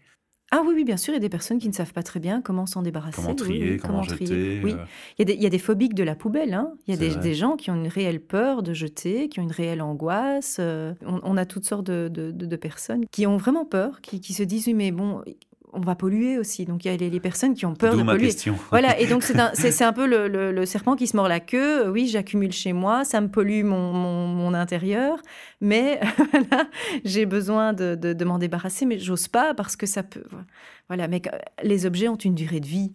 Ah 0.51 0.63
oui, 0.67 0.73
oui, 0.77 0.85
bien 0.85 0.97
sûr, 0.97 1.13
il 1.13 1.17
y 1.17 1.19
a 1.19 1.21
des 1.21 1.29
personnes 1.29 1.59
qui 1.59 1.69
ne 1.69 1.75
savent 1.75 1.93
pas 1.93 2.03
très 2.03 2.21
bien 2.21 2.41
comment 2.41 2.65
s'en 2.65 2.81
débarrasser. 2.81 3.17
Comment 3.17 3.29
oui, 3.31 3.37
trier, 3.37 3.71
oui, 3.73 3.77
comment, 3.77 4.03
jeter 4.03 4.61
Oui, 4.65 4.73
euh, 4.73 4.85
il 5.19 5.21
y, 5.21 5.23
a 5.23 5.25
des, 5.27 5.35
il 5.35 5.43
y 5.43 5.47
a 5.47 5.51
des 5.51 5.59
phobiques 5.59 5.93
de 5.95 6.03
la 6.05 6.15
poubelle. 6.15 6.55
hein. 6.55 6.73
Il 6.87 6.95
y 6.95 6.97
a 6.97 7.01
des, 7.01 7.15
des 7.21 7.35
gens 7.35 7.57
qui 7.57 7.71
ont 7.71 7.75
une 7.75 7.87
réelle 7.89 8.21
peur 8.21 8.63
de 8.63 8.73
jeter, 8.73 9.29
qui 9.29 9.41
ont 9.41 9.43
une 9.43 9.53
réelle 9.53 9.83
angoisse. 9.83 10.57
euh, 10.59 10.95
on, 11.05 11.21
on 11.23 11.37
a 11.37 11.45
toutes 11.45 11.67
sortes 11.67 11.85
de, 11.87 12.09
de- 12.09 12.31
de- 12.31 12.47
de 12.47 12.57
personnes 12.57 13.05
qui 13.11 13.27
ont 13.27 13.37
vraiment 13.37 13.67
peur, 13.67 14.01
qui, 14.01 14.21
qui 14.23 14.33
se 14.33 14.43
disent 14.43 14.67
oui, 14.69 14.75
mais 14.75 14.91
bon, 14.91 15.23
on 15.79 15.87
va 15.87 15.95
polluer 15.95 16.39
aussi. 16.39 16.65
Donc 16.65 16.85
il 16.85 16.89
y 16.89 16.95
a 16.95 16.97
les, 16.97 17.09
les 17.11 17.21
personnes 17.21 17.55
qui 17.55 17.65
ont 17.67 17.75
peur 17.75 17.97
de 17.97 18.03
ma 18.03 18.13
polluer. 18.13 18.27
question. 18.29 18.57
Voilà, 18.71 18.99
et 18.99 19.07
donc 19.07 19.23
c'est 19.23 19.39
un, 19.39 19.53
un 19.89 19.93
peu 19.93 20.07
le, 20.07 20.29
le- 20.29 20.53
le 20.53 20.67
serpent 20.67 20.97
qui 20.97 21.07
se 21.07 21.17
mord 21.17 21.29
la 21.29 21.41
queue. 21.41 21.87
Euh, 21.87 21.91
Oui, 21.91 22.07
j'accumule 22.09 22.53
chez 22.53 22.73
moi, 22.73 23.05
ça 23.05 23.21
me 23.21 23.29
pollue 23.29 23.65
mon, 23.65 23.93
mon- 23.93 24.27
mon 24.29 24.55
intérieur, 24.55 25.19
mais 25.61 26.01
j'ai 27.05 27.27
besoin 27.27 27.73
de, 27.73 27.95
de- 27.95 28.13
de 28.13 28.25
m'en 28.25 28.39
débarrasser, 28.39 28.87
mais 28.87 28.99
j'ose 28.99 29.29
pas 29.29 29.55
parce 29.55 29.77
que 29.77 29.87
ça 29.87 30.03
peut. 30.03 30.25
Voilà, 30.89 31.09
mais 31.09 31.23
les 31.63 31.87
objets 31.87 32.09
ont 32.09 32.17
une 32.17 32.35
durée 32.35 32.61
de 32.61 32.67
vie. 32.67 32.93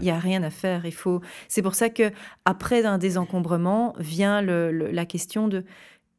Il 0.00 0.04
y 0.04 0.08
a 0.10 0.18
rien 0.18 0.42
à 0.42 0.48
faire. 0.48 0.86
Il 0.86 0.94
faut. 0.94 1.20
C'est 1.46 1.60
pour 1.60 1.74
ça 1.74 1.90
que 1.90 2.10
après 2.46 2.86
un 2.86 2.96
désencombrement 2.96 3.94
vient 3.98 4.40
le- 4.40 4.72
le- 4.72 4.90
la 4.90 5.04
question 5.04 5.46
de 5.46 5.62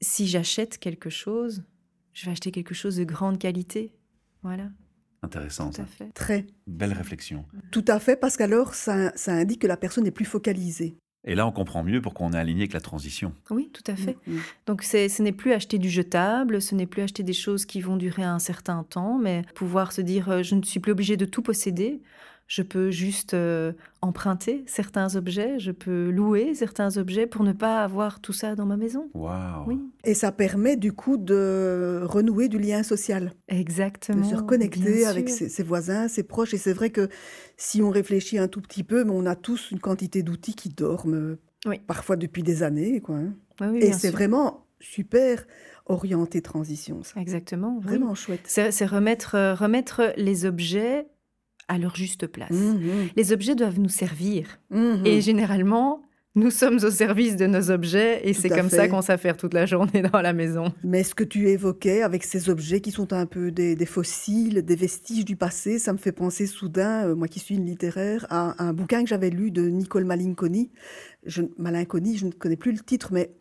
si 0.02 0.28
j'achète 0.28 0.78
quelque 0.78 1.10
chose, 1.10 1.64
je 2.14 2.26
vais 2.28 2.32
acheter 2.32 2.52
quelque 2.52 2.76
chose 2.76 2.96
de 2.98 3.04
grande 3.04 3.40
qualité. 3.40 3.92
Voilà, 4.44 4.66
Intéressant 5.26 5.70
tout 5.70 5.76
ça. 5.78 5.84
à 5.84 5.86
fait. 5.86 6.10
Très. 6.14 6.46
Belle 6.68 6.94
réflexion. 6.94 7.46
Tout 7.72 7.86
à 7.88 8.00
fait, 8.00 8.16
parce 8.16 8.38
qu'alors, 8.38 8.74
ça, 8.76 9.12
ça 9.16 9.34
indique 9.34 9.62
que 9.62 9.68
la 9.68 9.78
personne 9.78 10.06
est 10.08 10.12
plus 10.12 10.26
focalisée. 10.26 10.96
Et 11.28 11.34
là, 11.34 11.48
on 11.48 11.52
comprend 11.52 11.84
mieux 11.84 12.02
pourquoi 12.02 12.28
on 12.28 12.34
est 12.34 12.38
aligné 12.38 12.62
avec 12.62 12.74
la 12.74 12.80
transition. 12.82 13.34
Oui, 13.50 13.72
tout 13.74 13.84
à 13.88 13.96
fait. 13.96 14.16
Mhm. 14.28 14.40
Donc 14.68 14.84
c'est- 14.84 15.10
ce 15.10 15.24
n'est 15.24 15.32
plus 15.32 15.54
acheter 15.54 15.80
du 15.80 15.90
jetable, 15.90 16.62
ce 16.62 16.76
n'est 16.76 16.86
plus 16.86 17.02
acheter 17.02 17.24
des 17.24 17.34
choses 17.34 17.66
qui 17.66 17.82
vont 17.82 17.98
durer 17.98 18.22
un 18.24 18.38
certain 18.38 18.84
temps, 18.84 19.18
mais 19.18 19.42
pouvoir 19.56 19.92
se 19.92 20.02
dire 20.02 20.30
euh, 20.30 20.44
je 20.44 20.54
ne 20.54 20.62
suis 20.62 20.80
plus 20.80 20.92
obligé 20.92 21.18
de 21.18 21.26
tout 21.26 21.42
posséder. 21.42 22.00
Je 22.48 22.62
peux 22.62 22.92
juste 22.92 23.34
euh, 23.34 23.74
emprunter 24.02 24.64
certains 24.68 25.16
objets, 25.16 25.58
je 25.58 25.72
peux 25.72 26.12
louer 26.12 26.54
certains 26.54 26.98
objets 26.98 27.26
pour 27.26 27.44
ne 27.44 27.54
pas 27.54 27.84
avoir 27.84 28.20
tout 28.20 28.34
ça 28.34 28.54
dans 28.56 28.68
ma 28.68 28.78
maison. 28.78 29.10
Waouh. 29.16 29.64
Oui, 29.68 29.80
Et 30.04 30.14
ça 30.14 30.32
permet 30.32 30.76
du 30.78 30.94
coup 30.94 31.18
de 31.18 32.02
renouer 32.04 32.48
du 32.48 32.60
lien 32.60 32.84
social, 32.84 33.34
de 33.50 33.56
exactement. 33.56 34.24
se 34.24 34.36
reconnecter 34.36 35.08
avec 35.08 35.28
ses, 35.30 35.50
ses 35.50 35.64
voisins, 35.64 36.08
ses 36.08 36.22
proches. 36.22 36.54
Et 36.54 36.58
c'est 36.60 36.74
vrai 36.74 36.92
que 36.92 37.10
si 37.58 37.82
on 37.82 37.90
réfléchit 37.90 38.38
un 38.38 38.48
tout 38.48 38.62
petit 38.62 38.84
peu, 38.84 39.04
on 39.10 39.26
a 39.26 39.36
tous 39.36 39.72
une 39.72 39.80
quantité 39.80 40.22
d'outils 40.22 40.54
qui 40.54 40.70
dorment, 40.70 41.38
Oui. 41.66 41.80
parfois 41.88 42.16
depuis 42.16 42.44
des 42.44 42.62
années. 42.62 43.02
Quoi, 43.02 43.16
hein. 43.16 43.34
Oui, 43.62 43.68
oui, 43.72 43.80
Et 43.80 43.92
c'est 43.92 44.12
vraiment 44.12 44.68
super 44.80 45.48
orienté 45.88 46.42
transition, 46.44 47.02
ça. 47.02 47.20
Exactement. 47.20 47.78
oui. 47.80 47.84
Vraiment 47.86 48.14
chouette. 48.14 48.42
C'est 48.46 48.86
remettre, 48.86 49.34
euh, 49.34 49.56
remettre 49.56 50.14
les 50.18 50.46
objets 50.46 51.08
à 51.68 51.78
leur 51.78 51.96
juste 51.96 52.28
place. 52.28 52.52
Mhm. 52.52 53.10
Les 53.16 53.32
objets 53.32 53.56
doivent 53.56 53.80
nous 53.80 53.90
servir. 53.90 54.60
Mhm. 54.70 55.06
Et 55.06 55.22
généralement, 55.22 56.02
nous 56.38 56.52
sommes 56.52 56.76
au 56.84 56.92
service 56.92 57.38
de 57.38 57.46
nos 57.48 57.72
objets 57.72 58.28
et 58.28 58.34
c'est 58.34 58.50
comme 58.50 58.70
fait. 58.70 58.76
ça 58.76 58.88
qu'on 58.90 59.02
s'affaire 59.02 59.38
toute 59.38 59.54
la 59.54 59.66
journée 59.66 60.02
dans 60.02 60.22
la 60.22 60.34
maison. 60.34 60.74
Mais 60.84 61.04
ce 61.04 61.16
que 61.16 61.24
tu 61.24 61.48
évoquais 61.50 62.02
avec 62.02 62.26
ces 62.26 62.50
objets 62.50 62.82
qui 62.82 62.92
sont 62.92 63.14
un 63.14 63.26
peu 63.26 63.52
des, 63.52 63.76
des 63.76 63.86
fossiles, 63.86 64.62
des 64.64 64.76
vestiges 64.76 65.24
du 65.24 65.38
passé, 65.38 65.80
ça 65.80 65.94
me 65.94 65.98
fait 65.98 66.12
penser 66.12 66.46
soudain, 66.46 67.08
euh, 67.08 67.16
moi 67.16 67.30
qui 67.30 67.40
suis 67.40 67.56
une 67.56 67.66
littéraire, 67.66 68.26
à 68.30 68.62
un 68.62 68.74
bouquin 68.74 69.02
que 69.04 69.10
j'avais 69.10 69.30
lu 69.30 69.50
de 69.50 69.62
Nicole 69.68 70.04
Malinconi. 70.04 70.72
Je, 71.26 71.44
Malinconi, 71.58 72.18
je 72.18 72.26
ne 72.26 72.32
connais 72.32 72.58
plus 72.58 72.74
le 72.74 72.80
titre, 72.80 73.10
mais 73.14 73.32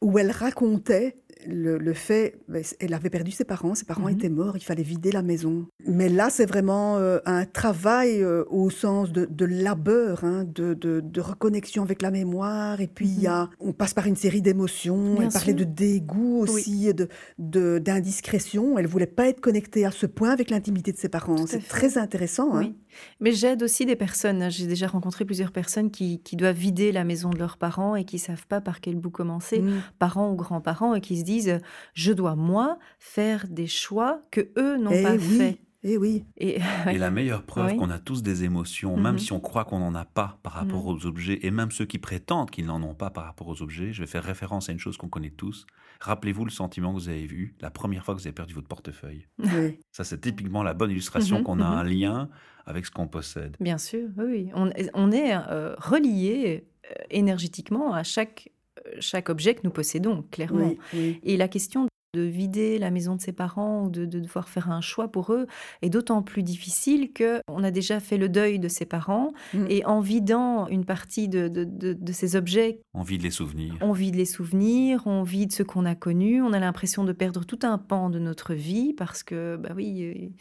où 0.00 0.18
elle 0.18 0.30
racontait 0.30 1.16
le, 1.46 1.78
le 1.78 1.92
fait, 1.94 2.34
ben, 2.48 2.62
elle 2.80 2.94
avait 2.94 3.10
perdu 3.10 3.30
ses 3.30 3.44
parents, 3.44 3.74
ses 3.74 3.84
parents 3.84 4.08
Mhm. 4.08 4.14
étaient 4.16 4.28
morts, 4.28 4.56
il 4.56 4.62
fallait 4.64 4.82
vider 4.82 5.12
la 5.12 5.22
maison. 5.22 5.66
Mais 5.86 6.08
là, 6.08 6.30
c'est 6.30 6.46
vraiment 6.46 6.96
euh, 6.96 7.18
un 7.26 7.44
travail 7.44 8.22
euh, 8.22 8.44
au 8.50 8.70
sens 8.70 9.12
de, 9.12 9.24
de 9.26 9.44
labeur, 9.44 10.24
hein, 10.24 10.44
de, 10.44 10.74
de- 10.74 11.00
de 11.00 11.20
reconnexion 11.20 11.82
avec 11.82 12.02
la 12.02 12.10
mémoire. 12.10 12.80
Et 12.80 12.86
puis, 12.88 13.06
y 13.08 13.26
a, 13.26 13.48
on 13.60 13.72
passe 13.72 13.94
par 13.94 14.06
une 14.06 14.16
série 14.16 14.42
d'émotions. 14.42 15.20
Elle 15.22 15.28
parlait 15.28 15.54
de 15.54 15.64
dégoût 15.64 16.42
Oui. 16.42 16.50
aussi, 16.50 16.90
de- 16.94 17.78
d'indiscrétion. 17.78 18.78
Elle 18.78 18.86
voulait 18.86 19.06
pas 19.06 19.28
être 19.28 19.40
connectée 19.40 19.84
à 19.84 19.90
ce 19.90 20.06
point 20.06 20.30
avec 20.30 20.50
l'intimité 20.50 20.92
de 20.92 20.98
ses 20.98 21.08
parents. 21.08 21.46
C'est 21.46 21.66
très 21.66 21.98
intéressant. 21.98 22.56
hein. 22.56 22.72
Mais 23.20 23.32
j'aide 23.32 23.62
aussi 23.62 23.86
des 23.86 23.96
personnes. 23.96 24.50
J'ai 24.50 24.66
déjà 24.66 24.86
rencontré 24.86 25.24
plusieurs 25.24 25.52
personnes 25.52 25.90
qui, 25.90 26.20
qui 26.22 26.36
doivent 26.36 26.56
vider 26.56 26.92
la 26.92 27.04
maison 27.04 27.30
de 27.30 27.38
leurs 27.38 27.56
parents 27.56 27.96
et 27.96 28.04
qui 28.04 28.18
savent 28.18 28.46
pas 28.46 28.60
par 28.60 28.80
quel 28.80 28.96
bout 28.96 29.10
commencer, 29.10 29.60
Mm. 29.60 29.80
parents 29.98 30.30
ou 30.32 30.36
grands-parents, 30.36 30.94
et 30.94 31.00
qui 31.00 31.18
se 31.18 31.24
disent 31.24 31.60
je 31.94 32.12
dois 32.12 32.34
moi 32.36 32.78
faire 32.98 33.46
des 33.48 33.66
choix 33.66 34.20
que 34.30 34.50
eux 34.58 34.76
n'ont 34.76 34.90
Eh 34.92 35.02
pas 35.02 35.14
oui, 35.16 35.38
fait. 35.38 35.58
eh 35.84 35.96
oui. 35.96 36.24
Et 36.36 36.58
Et 36.86 36.98
la 36.98 37.10
meilleure 37.10 37.42
preuve 37.44 37.72
Oui. 37.72 37.76
qu'on 37.76 37.90
a 37.90 37.98
tous 37.98 38.22
des 38.22 38.44
émotions, 38.44 38.96
même 38.96 39.14
Mhm. 39.14 39.18
si 39.18 39.32
on 39.32 39.40
croit 39.40 39.64
qu'on 39.64 39.78
n'en 39.80 39.94
a 39.94 40.04
pas 40.04 40.38
par 40.42 40.52
rapport 40.54 40.84
Mhm. 40.84 40.96
aux 40.96 41.06
objets, 41.06 41.38
et 41.42 41.50
même 41.50 41.70
ceux 41.70 41.86
qui 41.86 41.98
prétendent 41.98 42.50
qu'ils 42.50 42.66
n'en 42.66 42.82
ont 42.82 42.94
pas 42.94 43.10
par 43.10 43.24
rapport 43.24 43.48
aux 43.48 43.62
objets, 43.62 43.92
je 43.92 44.00
vais 44.02 44.06
faire 44.06 44.24
référence 44.24 44.68
à 44.68 44.72
une 44.72 44.78
chose 44.78 44.96
qu'on 44.96 45.08
connaît 45.08 45.30
tous. 45.30 45.66
Rappelez-vous 46.00 46.44
le 46.44 46.50
sentiment 46.50 46.94
que 46.94 46.98
vous 47.00 47.08
avez 47.08 47.24
eu 47.24 47.54
la 47.60 47.70
première 47.70 48.04
fois 48.04 48.14
que 48.14 48.20
vous 48.20 48.26
avez 48.26 48.34
perdu 48.34 48.54
votre 48.54 48.68
portefeuille. 48.68 49.26
oui. 49.38 49.78
Ça, 49.90 50.04
c'est 50.04 50.20
typiquement 50.20 50.62
la 50.62 50.74
bonne 50.74 50.90
illustration 50.92 51.38
Mhm, 51.38 51.44
qu'on 51.44 51.60
a 51.60 51.70
mhm. 51.70 51.78
un 51.78 51.84
lien 51.84 52.28
avec 52.66 52.86
ce 52.86 52.90
qu'on 52.90 53.08
possède. 53.08 53.56
Bien 53.60 53.78
sûr, 53.78 54.08
oui. 54.16 54.50
On, 54.54 54.70
on 54.94 55.10
est 55.10 55.34
euh, 55.34 55.74
relié 55.78 56.68
euh, 56.90 56.94
énergétiquement 57.10 57.94
à 57.94 58.02
chaque, 58.04 58.50
euh, 58.86 58.90
chaque 59.00 59.28
objet 59.28 59.54
que 59.54 59.62
nous 59.64 59.70
possédons, 59.70 60.22
clairement. 60.30 60.68
oui, 60.68 60.78
oui. 60.94 61.20
Et 61.24 61.36
la 61.36 61.48
question 61.48 61.88
de 62.18 62.28
de 62.28 62.30
vider 62.30 62.78
la 62.78 62.90
maison 62.90 63.14
de 63.16 63.20
ses 63.20 63.32
parents 63.32 63.84
ou 63.84 63.90
de, 63.90 64.04
de 64.04 64.18
devoir 64.18 64.48
faire 64.48 64.70
un 64.70 64.80
choix 64.80 65.06
pour 65.08 65.32
eux 65.32 65.46
est 65.82 65.88
d'autant 65.90 66.22
plus 66.22 66.42
difficile 66.42 67.12
que 67.12 67.40
on 67.48 67.62
a 67.62 67.70
déjà 67.70 68.00
fait 68.00 68.18
le 68.18 68.28
deuil 68.28 68.58
de 68.58 68.68
ses 68.68 68.86
parents 68.86 69.32
Mm. 69.54 69.64
et 69.70 69.84
en 69.84 70.00
vidant 70.00 70.66
une 70.68 70.84
partie 70.84 71.28
de, 71.28 71.46
de, 71.48 71.62
de- 71.64 71.92
de 71.92 72.12
ces 72.12 72.34
objets, 72.34 72.80
On 72.94 73.02
vit 73.02 73.18
de 73.18 73.22
les 73.22 73.30
souvenirs. 73.30 73.76
on 73.80 73.92
vide 73.92 74.16
les 74.16 74.24
souvenirs, 74.24 75.02
on 75.06 75.22
vide 75.22 75.52
ce 75.52 75.62
qu'on 75.62 75.84
a 75.86 75.94
connu, 75.94 76.42
on 76.42 76.52
a 76.52 76.58
l'impression 76.58 77.04
de 77.04 77.12
perdre 77.12 77.44
tout 77.44 77.60
un 77.62 77.78
pan 77.78 78.10
de 78.10 78.18
notre 78.18 78.52
vie 78.54 78.92
parce 78.94 79.22
que, 79.22 79.56
bah 79.56 79.70
oui, 79.76 79.86
il 79.86 80.32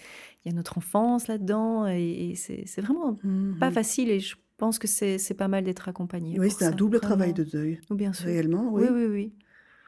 y 0.46 0.50
a 0.50 0.53
notre 0.53 0.77
enfance 0.79 1.27
là-dedans 1.27 1.88
et, 1.88 2.29
et 2.31 2.36
c'est 2.36 2.63
c'est 2.65 2.81
vraiment 2.81 3.15
Mhm. 3.24 3.57
pas 3.60 3.72
facile 3.72 4.10
et 4.10 4.19
je 4.19 4.36
pense 4.57 4.79
que 4.79 4.88
c'est 4.88 5.17
c'est 5.19 5.36
pas 5.36 5.48
mal 5.48 5.63
d'être 5.63 5.88
accompagné. 5.88 6.39
Oui, 6.39 6.50
c'est 6.50 6.65
un 6.65 6.72
double 6.72 6.98
vraiment. 6.98 7.15
travail 7.15 7.34
de 7.34 7.43
deuil, 7.43 7.79
Oui, 7.91 7.98
bien 7.98 8.13
sûr. 8.13 8.25
réellement. 8.25 8.69
Oui. 8.72 8.84
Oui, 8.84 8.89
oui, 8.91 9.05
oui. 9.12 9.34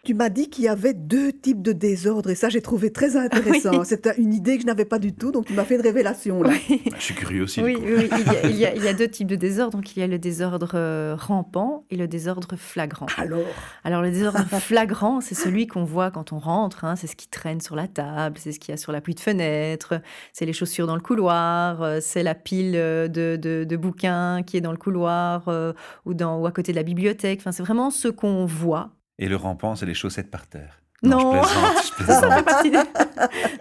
Tu 0.05 0.13
m'as 0.13 0.29
dit 0.29 0.49
qu'il 0.49 0.63
y 0.63 0.67
avait 0.69 0.93
deux 0.93 1.31
types 1.33 1.61
de 1.61 1.73
désordre 1.73 2.29
et 2.29 2.35
ça, 2.35 2.47
j'ai 2.49 2.61
trouvé 2.61 2.91
très 2.91 3.17
intéressant. 3.17 3.79
Oui. 3.79 3.85
C'était 3.85 4.15
une 4.17 4.33
idée 4.33 4.55
que 4.55 4.61
je 4.61 4.65
n'avais 4.67 4.85
pas 4.85 4.97
du 4.97 5.13
tout, 5.13 5.31
donc 5.31 5.45
tu 5.45 5.53
m'as 5.53 5.65
fait 5.65 5.75
une 5.75 5.81
révélation 5.81 6.41
là. 6.41 6.51
Oui. 6.69 6.81
Bah, 6.89 6.95
je 6.97 7.03
suis 7.03 7.13
curieux 7.15 7.43
aussi. 7.43 7.61
Oui, 7.61 7.75
du 7.75 7.81
coup. 7.81 7.85
oui, 7.87 8.09
oui, 8.11 8.23
il 8.25 8.31
y, 8.33 8.35
a, 8.37 8.49
il 8.49 8.55
y 8.57 8.65
a- 8.65 8.75
il 8.79 8.83
y 8.83 8.87
a 8.87 8.93
deux 8.93 9.07
types 9.09 9.27
de 9.27 9.35
désordre. 9.35 9.77
Donc, 9.77 9.95
il 9.95 9.99
y 9.99 10.03
a 10.03 10.07
le 10.07 10.17
désordre 10.17 10.71
euh, 10.73 11.15
rampant 11.19 11.83
et 11.89 11.97
le 11.97 12.07
désordre 12.07 12.55
flagrant. 12.55 13.07
Alors, 13.17 13.39
Alors, 13.83 14.01
le 14.01 14.09
désordre 14.11 14.39
flagrant, 14.59 15.19
c'est 15.21 15.35
celui 15.35 15.67
qu'on 15.67 15.83
voit 15.83 16.11
quand 16.11 16.31
on 16.31 16.39
rentre. 16.39 16.85
hein. 16.85 16.95
C'est 16.95 17.07
ce 17.07 17.15
qui 17.17 17.27
traîne 17.27 17.59
sur 17.59 17.75
la 17.75 17.87
table, 17.87 18.37
c'est 18.39 18.51
ce 18.53 18.59
qu'il 18.59 18.71
y 18.71 18.73
a 18.73 18.77
sur 18.77 18.91
l'appui 18.93 19.15
de 19.15 19.19
fenêtre, 19.19 20.01
c'est 20.33 20.45
les 20.45 20.53
chaussures 20.53 20.87
dans 20.87 20.95
le 20.95 21.01
couloir, 21.01 21.81
euh, 21.81 21.99
c'est 22.01 22.23
la 22.23 22.35
pile 22.35 22.73
euh, 22.75 23.07
de, 23.09 23.35
de- 23.35 23.65
de 23.65 23.75
bouquins 23.77 24.43
qui 24.43 24.55
est 24.57 24.61
dans 24.61 24.71
le 24.71 24.77
couloir 24.77 25.49
euh, 25.49 25.73
ou, 26.05 26.13
dans, 26.13 26.39
ou 26.39 26.45
à 26.47 26.51
côté 26.51 26.71
de 26.71 26.77
la 26.77 26.83
bibliothèque. 26.83 27.39
Enfin, 27.41 27.51
c'est 27.51 27.63
vraiment 27.63 27.91
ce 27.91 28.07
qu'on 28.07 28.45
voit. 28.45 28.91
Et 29.19 29.27
le 29.27 29.35
rampant, 29.35 29.75
c'est 29.75 29.85
les 29.85 29.93
chaussettes 29.93 30.31
par 30.31 30.47
terre. 30.47 30.81
Non. 31.01 31.41
je 31.43 31.47
plaisante, 31.47 31.83
je 31.83 31.87
Ça 31.87 32.03
plaisante. 32.03 32.33
fait 32.33 32.43
partie 32.43 32.71
des- 32.71 32.77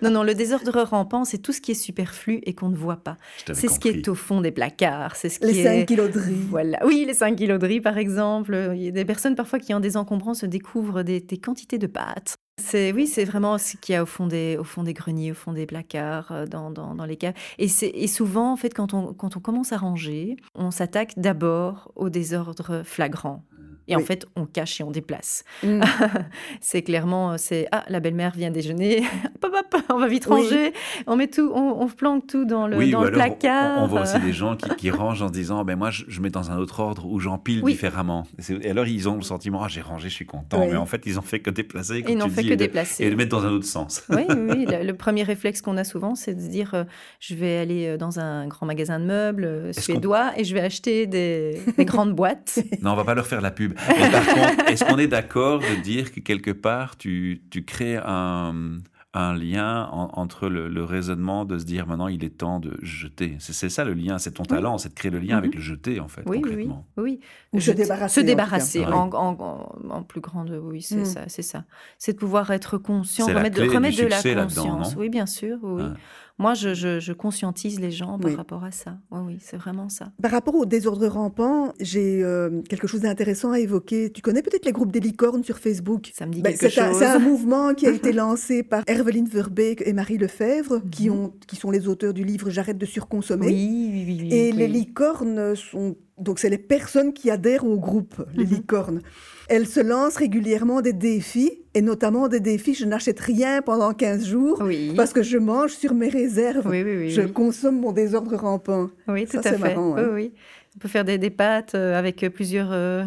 Non, 0.02 0.10
non, 0.10 0.22
le 0.24 0.34
désordre 0.34 0.82
rampant, 0.82 1.24
c'est 1.24 1.38
tout 1.38 1.52
ce 1.52 1.60
qui 1.60 1.70
est 1.72 1.74
superflu 1.74 2.40
et 2.44 2.54
qu'on 2.54 2.68
ne 2.68 2.76
voit 2.76 2.96
pas. 2.96 3.16
C'est 3.52 3.68
ce 3.68 3.78
qui 3.78 3.88
est 3.88 4.08
au 4.08 4.14
fond 4.16 4.40
des 4.40 4.50
placards, 4.50 5.14
c'est 5.14 5.28
ce 5.28 5.38
qui 5.38 5.46
les 5.46 5.60
est... 5.60 5.80
5 5.80 5.86
kilos 5.86 6.10
de 6.10 6.18
riz. 6.18 6.34
Voilà. 6.50 6.78
Oui, 6.84 7.04
les 7.06 7.14
5 7.14 7.36
kilos 7.36 7.58
de 7.60 7.66
riz, 7.66 7.80
par 7.80 7.96
exemple. 7.98 8.72
Il 8.74 8.82
y 8.82 8.88
a 8.88 8.90
des 8.92 9.04
personnes 9.04 9.36
parfois 9.36 9.58
qui, 9.60 9.72
en 9.74 9.78
désencombrant, 9.80 10.34
se 10.34 10.46
découvrent 10.46 11.02
des, 11.04 11.20
des 11.20 11.38
quantités 11.38 11.78
de 11.78 11.86
pâtes. 11.86 12.34
C'est, 12.58 12.92
oui, 12.92 13.06
c'est 13.06 13.24
vraiment 13.24 13.56
ce 13.56 13.76
qu'il 13.76 13.94
y 13.94 13.96
a 13.96 14.02
au 14.02 14.06
fond 14.06 14.26
des, 14.26 14.56
au 14.58 14.64
fond 14.64 14.82
des 14.82 14.92
greniers, 14.94 15.30
au 15.30 15.34
fond 15.34 15.52
des 15.52 15.64
placards, 15.66 16.32
euh, 16.32 16.46
dans, 16.46 16.70
dans, 16.70 16.94
dans 16.94 17.04
les 17.04 17.16
caves. 17.16 17.34
Et, 17.58 17.68
c'est, 17.68 17.88
et 17.94 18.08
souvent, 18.08 18.52
en 18.52 18.56
fait, 18.56 18.74
quand 18.74 18.94
on, 18.94 19.14
quand 19.14 19.36
on 19.36 19.40
commence 19.40 19.72
à 19.72 19.76
ranger, 19.78 20.36
on 20.54 20.70
s'attaque 20.70 21.12
d'abord 21.16 21.92
au 21.96 22.10
désordre 22.10 22.82
flagrant. 22.84 23.44
Et 23.90 23.96
en 23.96 24.00
fait, 24.00 24.26
on 24.36 24.44
cache 24.44 24.82
et 24.82 24.84
on 24.84 24.90
déplace. 24.90 25.44
Mm. 25.62 25.80
c'est 26.60 26.82
clairement, 26.82 27.38
c'est 27.38 27.66
ah, 27.72 27.84
la 27.88 28.00
belle-mère 28.00 28.32
vient 28.36 28.50
déjeuner, 28.50 29.02
hop, 29.42 29.50
hop, 29.58 29.74
hop, 29.74 29.82
on 29.88 29.98
va 29.98 30.06
vite 30.08 30.26
Oui. 30.28 30.42
ranger, 30.42 30.72
on 31.06 31.16
met 31.16 31.28
tout, 31.28 31.50
on, 31.54 31.80
on 31.80 31.88
planque 31.88 32.26
tout 32.26 32.44
dans 32.44 32.66
le, 32.66 32.76
oui, 32.76 32.90
dans 32.90 33.00
ou 33.00 33.04
le 33.04 33.08
alors 33.08 33.20
on- 33.22 33.24
placard. 33.30 33.82
on, 33.82 33.86
voit 33.86 34.02
aussi 34.02 34.20
des 34.20 34.34
gens 34.34 34.56
qui, 34.56 34.68
qui 34.76 34.90
rangent 34.90 35.22
en 35.22 35.28
se 35.28 35.32
disant 35.32 35.64
ben 35.64 35.76
moi 35.76 35.90
je, 35.90 36.04
je 36.06 36.20
mets 36.20 36.28
dans 36.28 36.50
un 36.50 36.58
autre 36.58 36.80
ordre 36.80 37.06
ou 37.06 37.18
j'empile 37.18 37.62
différemment. 37.62 38.26
Et, 38.62 38.68
alors 38.70 38.86
ils 38.86 39.08
ont 39.08 39.14
le 39.14 39.22
sentiment 39.22 39.62
ah 39.64 39.68
j'ai 39.68 39.80
rangé, 39.80 40.10
je 40.10 40.14
suis 40.14 40.26
content. 40.26 40.60
Mais 40.60 40.76
en 40.76 40.84
fait 40.84 41.04
ils 41.06 41.18
ont 41.18 41.22
fait 41.22 41.40
que 41.40 41.48
déplacer. 41.48 42.02
comme 42.02 42.18
tu 42.18 42.42
dis, 42.42 42.47
que 42.48 42.54
et 42.54 42.56
de- 42.56 42.64
déplacer. 42.64 43.04
Et 43.04 43.10
le 43.10 43.16
mettre 43.16 43.30
dans 43.30 43.44
un 43.46 43.50
autre 43.50 43.66
sens. 43.66 44.02
Oui, 44.10 44.22
oui. 44.28 44.66
Le, 44.68 44.84
le 44.86 44.94
premier 44.94 45.22
réflexe 45.22 45.60
qu'on 45.62 45.76
a 45.76 45.84
souvent, 45.84 46.14
c'est 46.14 46.34
de 46.34 46.40
se 46.40 46.48
dire 46.48 46.74
euh, 46.74 46.84
je 47.20 47.34
vais 47.34 47.58
aller 47.58 47.86
euh, 47.86 47.96
dans 47.96 48.18
un 48.18 48.46
grand 48.46 48.66
magasin 48.66 48.98
de 49.00 49.04
meubles 49.04 49.44
euh, 49.44 49.72
suédois 49.72 50.32
et 50.36 50.44
je 50.44 50.54
vais 50.54 50.60
acheter 50.60 51.06
des, 51.06 51.60
des 51.76 51.84
grandes 51.84 52.14
boîtes. 52.14 52.58
Non, 52.82 52.92
on 52.92 52.96
va 52.96 53.04
pas 53.04 53.14
leur 53.14 53.26
faire 53.26 53.40
la 53.40 53.50
pub. 53.50 53.74
Mais 53.88 54.10
par 54.10 54.26
contre, 54.34 54.70
est-ce 54.70 54.84
qu'on 54.84 54.98
est 54.98 55.06
d'accord 55.08 55.60
de 55.60 55.82
dire 55.82 56.12
que 56.12 56.20
quelque 56.20 56.50
part, 56.50 56.96
tu, 56.96 57.42
tu 57.50 57.64
crées 57.64 57.96
un, 57.96 58.78
un 59.14 59.34
lien 59.34 59.88
en- 59.90 60.10
entre 60.20 60.48
le, 60.48 60.68
le 60.68 60.84
raisonnement 60.84 61.46
de 61.46 61.58
se 61.58 61.64
dire 61.64 61.86
maintenant 61.86 62.08
il 62.08 62.24
est 62.24 62.36
temps 62.38 62.60
de 62.60 62.76
jeter 62.82 63.36
C'est 63.40 63.70
ça 63.70 63.84
le 63.84 63.94
lien, 63.94 64.18
c'est 64.18 64.32
ton 64.32 64.42
talent, 64.42 64.76
c'est 64.76 64.90
de 64.90 64.94
créer 64.94 65.10
le 65.10 65.18
lien 65.18 65.38
avec 65.38 65.54
le 65.54 65.60
jeter 65.62 65.98
en 65.98 66.08
fait, 66.08 66.22
Oui, 66.26 66.36
oui, 66.36 66.42
oui, 66.44 66.50
concrètement. 66.50 66.86
oui. 66.98 67.20
Ou 67.54 67.60
se 67.60 67.70
débarrasser, 67.70 68.20
Se 68.20 68.26
débarrasser 68.26 68.80
oui. 68.80 68.92
en, 68.92 69.10
en- 69.12 69.40
en- 69.40 69.90
en 69.90 70.02
plus 70.02 70.20
grande, 70.20 70.50
oui, 70.62 70.82
c'est 70.82 70.96
Mm. 70.96 71.04
ça, 71.06 71.20
c'est 71.26 71.42
ça. 71.42 71.64
C'est 71.96 72.12
de 72.12 72.18
pouvoir 72.18 72.50
être 72.50 72.76
conscient, 72.76 73.26
la 73.28 73.38
remettre, 73.38 73.56
clé 73.56 73.68
du 73.68 73.74
remettre 73.76 73.96
de 73.96 74.06
la 74.34 74.42
conscience. 74.44 74.94
Oui, 74.96 75.08
bien 75.08 75.26
sûr, 75.26 75.56
oui. 75.62 75.82
oui. 75.84 75.88
Ah. 75.94 75.96
Moi, 76.40 76.54
je, 76.54 76.72
je- 76.72 77.00
je 77.00 77.12
conscientise 77.12 77.80
les 77.80 77.90
gens 77.90 78.18
par 78.18 78.30
Oui. 78.30 78.36
rapport 78.36 78.62
à 78.62 78.70
ça. 78.70 78.96
Oui, 79.10 79.18
oui, 79.26 79.36
c'est 79.40 79.56
vraiment 79.56 79.88
ça. 79.88 80.12
Par 80.22 80.30
rapport 80.30 80.54
au 80.54 80.66
désordre 80.66 81.06
rampant, 81.08 81.72
j'ai 81.80 82.22
euh, 82.22 82.62
quelque 82.68 82.86
chose 82.86 83.00
d'intéressant 83.00 83.50
à 83.50 83.58
évoquer. 83.58 84.12
Tu 84.12 84.22
connais 84.22 84.42
peut-être 84.42 84.64
les 84.64 84.70
groupes 84.72 84.92
des 84.92 85.00
licornes 85.00 85.42
sur 85.42 85.58
Facebook? 85.58 86.12
Ça 86.14 86.26
me 86.26 86.32
dit 86.32 86.40
Ben, 86.42 86.56
quelque 86.56 86.72
c'est 86.72 86.80
un, 86.80 86.88
chose. 86.90 86.98
c'est 86.98 87.06
un 87.06 87.18
mouvement 87.30 87.74
qui 87.74 87.86
a 87.86 87.90
été 87.90 88.12
lancé 88.12 88.62
par 88.62 88.84
Herveline 88.86 89.26
Verbeek 89.26 89.82
et 89.84 89.92
Marie 89.92 90.18
Lefebvre, 90.18 90.80
qui, 90.90 91.10
Mhm. 91.10 91.16
ont, 91.16 91.32
qui 91.48 91.56
sont 91.56 91.70
les 91.72 91.88
auteurs 91.88 92.14
du 92.14 92.22
livre 92.24 92.50
J'arrête 92.50 92.78
de 92.78 92.86
surconsommer. 92.86 93.46
Oui, 93.46 93.90
oui, 93.92 94.04
oui. 94.06 94.18
oui, 94.22 94.28
Et 94.34 94.50
oui. 94.52 94.56
les 94.58 94.68
licornes 94.68 95.56
sont 95.56 95.96
donc 96.20 96.38
c'est 96.38 96.48
les 96.50 96.58
personnes 96.58 97.12
qui 97.12 97.30
adhèrent 97.30 97.64
au 97.64 97.78
groupe, 97.78 98.14
les 98.34 98.44
Mhm. 98.44 98.50
licornes. 98.50 99.00
Elles 99.48 99.66
se 99.66 99.80
lancent 99.80 100.16
régulièrement 100.16 100.80
des 100.82 100.92
défis 100.92 101.62
et 101.74 101.80
notamment 101.80 102.28
des 102.28 102.40
défis 102.40 102.74
je 102.74 102.84
n'achète 102.84 103.20
rien 103.20 103.62
pendant 103.62 103.92
15 103.94 104.26
jours 104.26 104.60
Oui. 104.64 104.92
parce 104.96 105.12
que 105.12 105.22
je 105.22 105.38
mange 105.38 105.72
sur 105.72 105.94
mes 105.94 106.08
réserves. 106.08 106.66
Oui, 106.68 106.82
oui, 106.82 106.96
oui. 106.98 107.10
je 107.10 107.22
consomme 107.22 107.80
mon 107.80 107.92
désordre 107.92 108.36
rampant. 108.36 108.90
Oui, 109.06 109.26
tout 109.26 109.40
Ça, 109.42 109.50
à 109.50 109.52
fait. 109.52 109.58
marrant, 109.58 109.96
hein. 109.96 110.08
oui. 110.12 110.32
On 110.76 110.78
peut 110.80 110.88
faire 110.88 111.04
des, 111.04 111.18
des 111.18 111.30
pâtes 111.30 111.74
euh, 111.74 111.98
avec 111.98 112.22
euh, 112.22 112.30
plusieurs, 112.30 112.68
euh, 112.72 113.04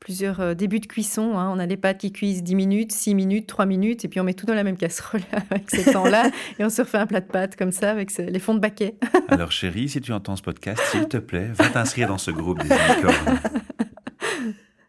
plusieurs 0.00 0.40
euh, 0.40 0.54
débuts 0.54 0.80
de 0.80 0.86
cuisson. 0.86 1.38
hein. 1.38 1.52
On 1.54 1.58
a 1.58 1.66
des 1.66 1.76
pâtes 1.76 1.98
qui 1.98 2.10
cuisent 2.10 2.42
10 2.42 2.54
minutes, 2.54 2.92
6 2.92 3.14
minutes, 3.14 3.46
3 3.46 3.66
minutes, 3.66 4.04
et 4.04 4.08
puis 4.08 4.18
on 4.18 4.24
met 4.24 4.34
tout 4.34 4.46
dans 4.46 4.54
la 4.54 4.64
même 4.64 4.76
casserole 4.76 5.20
avec 5.50 5.70
ces 5.70 5.92
temps-là, 5.92 6.30
et 6.58 6.64
on 6.64 6.70
se 6.70 6.82
refait 6.82 6.98
un 6.98 7.06
plat 7.06 7.20
de 7.20 7.26
pâtes 7.26 7.56
comme 7.56 7.70
ça 7.70 7.90
avec 7.90 8.16
les 8.16 8.38
fonds 8.38 8.54
de 8.54 8.60
baquet. 8.60 8.96
Alors 9.28 9.52
chérie, 9.52 9.88
si 9.88 10.00
tu 10.00 10.12
entends 10.12 10.36
ce 10.36 10.42
podcast, 10.42 10.82
s'il 10.90 11.06
te 11.06 11.18
plaît, 11.18 11.50
va 11.54 11.68
t'inscrire 11.68 12.08
dans 12.08 12.18
ce 12.18 12.30
groupe 12.30 12.62
des. 12.62 12.74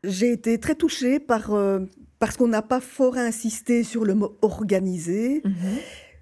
J'ai 0.04 0.32
été 0.32 0.60
très 0.60 0.76
touchée 0.76 1.20
par 1.20 1.54
euh, 1.54 1.82
parce 2.18 2.38
qu'on 2.38 2.48
n'a 2.48 2.62
pas 2.62 2.80
fort 2.80 3.18
insisté 3.18 3.84
sur 3.84 4.04
le 4.04 4.16
mot 4.16 4.38
organisé. 4.42 5.44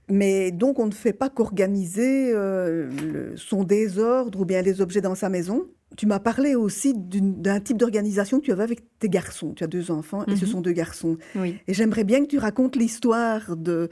Mais 0.09 0.51
donc, 0.51 0.79
on 0.79 0.87
ne 0.87 0.91
fait 0.91 1.13
pas 1.13 1.29
qu'organiser 1.29 2.31
euh, 2.33 3.35
son 3.37 3.63
désordre 3.63 4.41
ou 4.41 4.45
bien 4.45 4.61
les 4.61 4.81
objets 4.81 5.01
dans 5.01 5.15
sa 5.15 5.29
maison. 5.29 5.67
Tu 5.97 6.05
m'as 6.05 6.19
parlé 6.19 6.55
aussi 6.55 6.93
d'un 6.95 7.59
type 7.59 7.77
d'organisation 7.77 8.39
que 8.39 8.45
tu 8.45 8.51
avais 8.51 8.63
avec 8.63 8.81
tes 8.99 9.09
garçons. 9.09 9.53
Tu 9.53 9.63
as 9.63 9.67
deux 9.67 9.91
enfants 9.91 10.23
et 10.27 10.35
ce 10.35 10.45
Mhm. 10.45 10.51
sont 10.51 10.61
deux 10.61 10.71
garçons. 10.71 11.17
Oui. 11.35 11.55
Et 11.67 11.73
j'aimerais 11.73 12.03
bien 12.03 12.21
que 12.21 12.27
tu 12.27 12.37
racontes 12.37 12.75
l'histoire 12.75 13.57
de, 13.57 13.89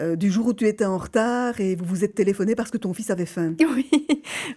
euh, 0.00 0.16
du 0.16 0.30
jour 0.30 0.46
où 0.46 0.52
tu 0.54 0.66
étais 0.66 0.84
en 0.84 0.96
retard 0.96 1.60
et 1.60 1.74
vous 1.74 1.84
vous 1.84 2.04
êtes 2.04 2.14
téléphoné 2.14 2.54
parce 2.54 2.70
que 2.70 2.78
ton 2.78 2.94
fils 2.94 3.10
avait 3.10 3.26
faim. 3.26 3.54
Oui, 3.74 3.86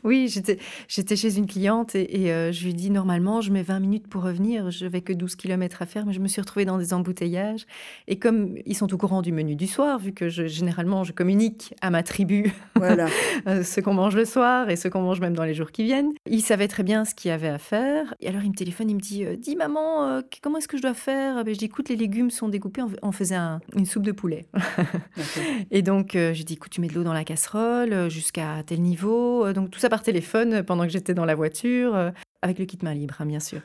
oui 0.03 0.27
j'étais, 0.27 0.59
j'étais 0.87 1.15
chez 1.15 1.37
une 1.37 1.47
cliente 1.47 1.95
et, 1.95 2.23
et, 2.25 2.31
euh, 2.31 2.51
je 2.51 2.63
lui 2.65 2.73
dit 2.73 2.89
normalement 2.89 3.41
je 3.41 3.51
mets 3.51 3.63
20 3.63 3.79
minutes 3.79 4.07
pour 4.07 4.23
revenir, 4.23 4.69
je 4.71 4.85
n'avais 4.85 5.01
que 5.01 5.13
12 5.13 5.35
km 5.35 5.81
à 5.81 5.85
faire, 5.85 6.05
mais 6.05 6.13
je 6.13 6.19
me 6.19 6.27
suis 6.27 6.41
retrouvée 6.41 6.65
dans 6.65 6.77
des 6.77 6.93
embouteillages. 6.93 7.65
Et 8.07 8.17
comme 8.19 8.55
ils 8.65 8.75
sont 8.75 8.93
au 8.93 8.97
courant 8.97 9.21
du 9.21 9.31
menu 9.31 9.55
du 9.55 9.67
soir, 9.67 9.99
vu 9.99 10.13
que 10.13 10.29
je, 10.29 10.45
généralement 10.47 11.03
je 11.03 11.11
communique 11.13 11.73
à 11.81 11.89
ma 11.89 12.03
tribu 12.03 12.51
Voilà. 12.75 13.07
euh, 13.47 13.63
ce 13.63 13.79
qu'on 13.81 13.93
mange 13.93 14.15
le 14.15 14.25
soir 14.25 14.69
et 14.69 14.75
ce 14.75 14.87
qu'on 14.87 15.01
mange 15.01 15.19
même 15.21 15.33
dans 15.33 15.43
les 15.45 15.53
jours 15.53 15.71
qui 15.71 15.83
viennent. 15.83 16.11
Il 16.29 16.41
savait 16.41 16.67
très 16.67 16.82
bien 16.83 17.05
ce 17.05 17.15
qu'il 17.15 17.29
y 17.29 17.31
avait 17.31 17.47
à 17.47 17.57
faire. 17.57 18.13
Et 18.19 18.27
alors 18.27 18.43
il 18.43 18.49
me 18.51 18.55
téléphone, 18.55 18.89
il 18.89 18.95
me 18.95 18.99
dit 19.01 19.25
euh, 19.25 19.35
Dis 19.35 19.55
maman, 19.55 20.07
euh, 20.07 20.21
comment 20.41 20.57
est-ce 20.59 20.67
que 20.67 20.77
je 20.77 20.81
dois 20.81 20.93
faire? 20.93 21.43
Ben, 21.43 21.53
Je 21.53 21.57
dis 21.59 21.65
Écoute, 21.65 21.89
les 21.89 21.95
légumes 21.95 22.29
sont 22.29 22.49
découpés, 22.49 22.81
on, 23.01 23.11
faisait 23.11 23.35
un- 23.35 23.59
une 23.75 23.85
soupe 23.85 24.03
de 24.03 24.11
poulet. 24.11 24.45
Et 25.71 25.81
donc, 25.81 26.15
euh, 26.15 26.33
j'ai 26.33 26.43
dit, 26.43 26.53
écoute, 26.53 26.71
tu 26.71 26.81
mets 26.81 26.87
de 26.87 26.93
l'eau 26.93 27.03
dans 27.03 27.13
la 27.13 27.23
casserole 27.23 27.93
euh, 27.93 28.09
jusqu'à 28.09 28.63
tel 28.65 28.81
niveau. 28.81 29.51
Donc, 29.53 29.71
tout 29.71 29.79
ça 29.79 29.89
par 29.89 30.03
téléphone 30.03 30.63
pendant 30.63 30.83
que 30.83 30.89
j'étais 30.89 31.13
dans 31.13 31.25
la 31.25 31.35
voiture, 31.35 32.11
avec 32.43 32.59
le 32.59 32.65
kit 32.65 32.77
main 32.83 32.93
libre, 32.93 33.15
hein, 33.19 33.25
bien 33.25 33.39
sûr. 33.39 33.59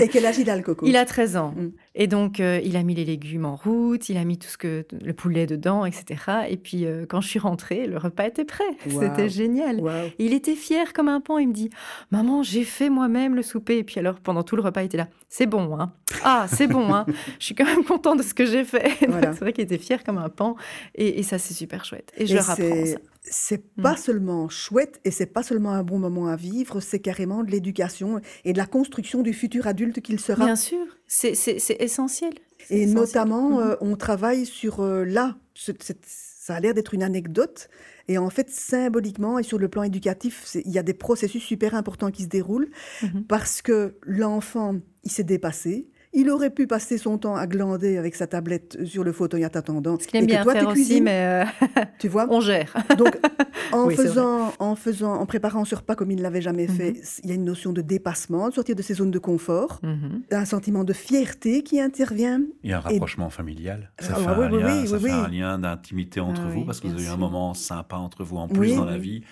Et 0.00 0.08
quel 0.08 0.24
âge 0.26 0.38
il 0.38 0.48
a 0.50 0.56
le 0.56 0.62
coco? 0.62 0.86
Il 0.86 0.96
a 0.96 1.04
13 1.04 1.36
ans. 1.36 1.54
Mm. 1.56 1.70
Et 1.94 2.06
donc, 2.06 2.40
euh, 2.40 2.58
il 2.64 2.76
a 2.76 2.82
mis 2.82 2.94
les 2.94 3.04
légumes 3.04 3.44
en 3.44 3.54
route, 3.54 4.08
il 4.08 4.16
a 4.16 4.24
mis 4.24 4.38
tout 4.38 4.48
ce 4.48 4.56
que 4.56 4.86
le 5.04 5.12
poulet 5.12 5.46
dedans, 5.46 5.84
etc. 5.84 6.06
Et 6.48 6.56
puis, 6.56 6.86
euh, 6.86 7.04
quand 7.06 7.20
je 7.20 7.28
suis 7.28 7.38
rentrée, 7.38 7.86
le 7.86 7.98
repas 7.98 8.26
était 8.26 8.44
prêt. 8.46 8.64
Wow. 8.90 9.00
C'était 9.02 9.28
génial. 9.28 9.82
Il 10.18 10.32
était 10.32 10.54
fier 10.56 10.92
comme 10.94 11.08
un 11.08 11.20
pan. 11.20 11.38
Il 11.38 11.48
me 11.48 11.52
dit 11.52 11.70
Maman, 12.10 12.42
j'ai 12.42 12.64
fait 12.64 12.88
moi-même 12.88 13.34
le 13.34 13.42
souper. 13.42 13.78
Et 13.78 13.84
puis, 13.84 13.98
alors, 14.00 14.14
pendant 14.20 14.42
tout 14.42 14.56
le 14.56 14.62
repas, 14.62 14.82
il 14.82 14.86
était 14.86 14.96
là 14.96 15.08
C'est 15.28 15.46
bon, 15.46 15.78
hein 15.78 15.92
Ah, 16.24 16.46
c'est 16.48 16.66
bon, 16.66 16.92
hein 16.94 17.04
Je 17.38 17.44
suis 17.44 17.54
quand 17.54 17.66
même 17.66 17.84
content 17.84 18.16
de 18.16 18.22
ce 18.22 18.32
que 18.34 18.46
j'ai 18.46 18.64
fait. 18.64 18.90
Voilà. 19.08 19.32
C'est 19.34 19.40
vrai 19.40 19.52
qu'il 19.52 19.64
était 19.64 19.78
fier 19.78 20.02
comme 20.02 20.16
un 20.18 20.30
pan. 20.30 20.56
Et, 20.94 21.18
et 21.18 21.22
ça, 21.22 21.38
c'est 21.38 21.54
super 21.54 21.84
chouette. 21.84 22.10
Et 22.16 22.26
je 22.26 22.36
Et 22.36 22.40
c'est- 22.40 22.86
ça. 22.86 22.98
C'est 23.24 23.62
Mm. 23.76 23.82
pas 23.82 23.96
seulement 23.96 24.48
chouette 24.48 25.00
et 25.04 25.10
c'est 25.12 25.26
pas 25.26 25.42
seulement 25.44 25.70
un 25.70 25.84
bon 25.84 25.98
moment 25.98 26.26
à 26.26 26.34
vivre, 26.36 26.80
c'est 26.80 26.98
carrément 26.98 27.44
de 27.44 27.50
l'éducation 27.52 28.20
et 28.44 28.52
de 28.52 28.58
la 28.58 28.66
construction 28.66 29.22
du 29.22 29.32
futur 29.32 29.66
adulte 29.68 30.00
qu'il 30.00 30.18
sera. 30.18 30.44
Bien 30.44 30.56
sûr, 30.56 30.84
c'est 31.06 31.30
essentiel. 31.78 32.32
Et 32.70 32.82
essentiel. 32.82 32.94
notamment, 32.94 33.50
Mhm. 33.50 33.58
euh, 33.60 33.76
on 33.80 33.96
travaille 33.96 34.44
sur 34.44 34.80
euh, 34.80 35.04
là. 35.04 35.36
Ça 35.54 36.56
a 36.56 36.60
l'air 36.60 36.74
d'être 36.74 36.94
une 36.94 37.02
anecdote. 37.04 37.68
Et 38.08 38.18
en 38.18 38.28
fait, 38.30 38.50
symboliquement 38.50 39.38
et 39.38 39.44
sur 39.44 39.58
le 39.58 39.68
plan 39.68 39.84
éducatif, 39.84 40.56
il 40.64 40.72
y 40.72 40.78
a 40.78 40.82
des 40.82 40.94
processus 40.94 41.42
super 41.42 41.74
importants 41.76 42.10
qui 42.10 42.24
se 42.24 42.28
déroulent 42.28 42.70
Mhm. 43.02 43.24
parce 43.28 43.62
que 43.62 43.94
l'enfant, 44.02 44.76
il 45.04 45.10
s'est 45.12 45.22
dépassé. 45.22 45.88
Il 46.14 46.28
aurait 46.28 46.50
pu 46.50 46.66
passer 46.66 46.98
son 46.98 47.16
temps 47.16 47.36
à 47.36 47.46
glander 47.46 47.96
avec 47.96 48.14
sa 48.14 48.26
tablette 48.26 48.84
sur 48.84 49.02
le 49.02 49.12
fauteuil 49.12 49.46
en 49.46 49.48
t'attendant. 49.48 49.98
Ce 49.98 50.06
qu'il 50.06 50.20
aime 50.20 50.26
bien 50.26 50.44
faire 50.44 50.68
aussi, 50.68 51.00
mais 51.00 51.46
euh, 51.46 51.66
tu 51.98 52.08
vois, 52.08 52.26
on 52.30 52.40
gère. 52.40 52.74
Donc, 52.98 53.18
en 53.72 53.88
faisant, 53.88 54.52
en 54.58 54.76
faisant, 54.76 55.14
en 55.14 55.24
préparant 55.24 55.64
ce 55.64 55.74
repas 55.74 55.94
comme 55.94 56.10
il 56.10 56.18
ne 56.18 56.22
l'avait 56.22 56.42
jamais 56.42 56.66
fait, 56.66 56.92
mhm. 56.92 57.02
il 57.24 57.28
y 57.30 57.32
a 57.32 57.34
une 57.34 57.44
notion 57.44 57.72
de 57.72 57.80
dépassement, 57.80 58.50
de 58.50 58.54
sortir 58.54 58.76
de 58.76 58.82
ses 58.82 58.94
zones 58.94 59.10
de 59.10 59.18
confort, 59.18 59.80
mhm. 59.82 60.22
un 60.30 60.44
sentiment 60.44 60.84
de 60.84 60.92
fierté 60.92 61.62
qui 61.62 61.80
intervient. 61.80 62.42
Il 62.62 62.70
y 62.70 62.72
a 62.74 62.78
un 62.78 62.80
rapprochement 62.80 63.30
familial. 63.30 63.90
Ça 63.98 64.14
fait, 64.14 64.26
un, 64.26 64.48
lien, 64.50 64.86
ça 64.86 64.98
fait 64.98 65.10
un 65.10 65.28
lien 65.28 65.58
d'intimité 65.58 66.20
entre 66.20 66.42
ah 66.44 66.50
vous 66.50 66.66
parce 66.66 66.80
que 66.80 66.88
vous 66.88 66.94
avez 66.94 67.04
eu 67.04 67.08
un 67.08 67.16
moment 67.16 67.54
sympa 67.54 67.96
entre 67.96 68.22
vous 68.22 68.36
en 68.36 68.48
plus 68.48 68.76
dans 68.76 68.84
la 68.84 68.98
vie 68.98 69.22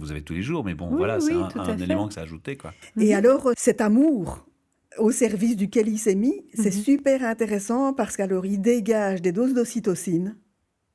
vous 0.00 0.10
avez 0.10 0.22
tous 0.22 0.32
les 0.32 0.42
jours, 0.42 0.64
mais 0.64 0.74
bon, 0.74 0.88
voilà, 0.88 1.20
c'est 1.20 1.32
un, 1.32 1.78
élément 1.78 2.08
que 2.08 2.14
ça 2.14 2.22
a 2.22 2.24
ajouté. 2.24 2.56
Quoi. 2.56 2.72
Et 2.98 3.10
mhm. 3.10 3.14
alors, 3.14 3.50
cet 3.56 3.80
amour 3.80 4.44
au 4.98 5.10
service 5.10 5.56
duquel 5.56 5.88
il 5.88 5.98
s'est 5.98 6.14
mis, 6.14 6.44
c'est 6.54 6.74
mhm. 6.74 6.82
super 6.82 7.24
intéressant 7.24 7.92
parce 7.92 8.16
qu'alors 8.16 8.46
il 8.46 8.60
dégage 8.60 9.22
des 9.22 9.32
doses 9.32 9.54
d'ocytocine, 9.54 10.36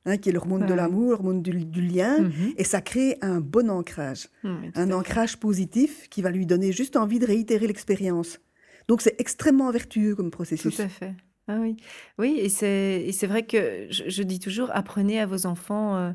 hein, 0.06 0.16
qui 0.16 0.28
est 0.28 0.32
l'hormone 0.32 0.66
de 0.66 0.74
l'amour, 0.74 1.10
l'hormone 1.10 1.42
du, 1.42 1.52
lien, 1.52 2.20
mhm. 2.20 2.54
et 2.56 2.64
ça 2.64 2.80
crée 2.80 3.18
un 3.20 3.40
bon 3.40 3.70
ancrage, 3.70 4.28
un 4.42 4.90
ancrage 4.92 5.38
positif 5.38 6.08
qui 6.08 6.22
va 6.22 6.30
lui 6.30 6.46
donner 6.46 6.72
juste 6.72 6.96
envie 6.96 7.18
de 7.18 7.26
réitérer 7.26 7.66
l'expérience. 7.66 8.40
Donc 8.88 9.02
c'est 9.02 9.20
extrêmement 9.20 9.70
vertueux 9.70 10.14
comme 10.14 10.30
processus. 10.30 10.76
Tout 10.76 10.82
à 10.82 10.88
fait. 10.88 11.14
Ah 11.48 11.58
oui, 11.60 11.76
oui 12.18 12.38
et 12.38 12.48
c'est 12.48 13.26
vrai 13.26 13.44
que 13.44 13.88
je, 13.90 14.22
dis 14.22 14.38
toujours, 14.38 14.70
apprenez 14.72 15.20
à 15.20 15.26
vos 15.26 15.46
enfants 15.46 15.96
euh, 15.96 16.12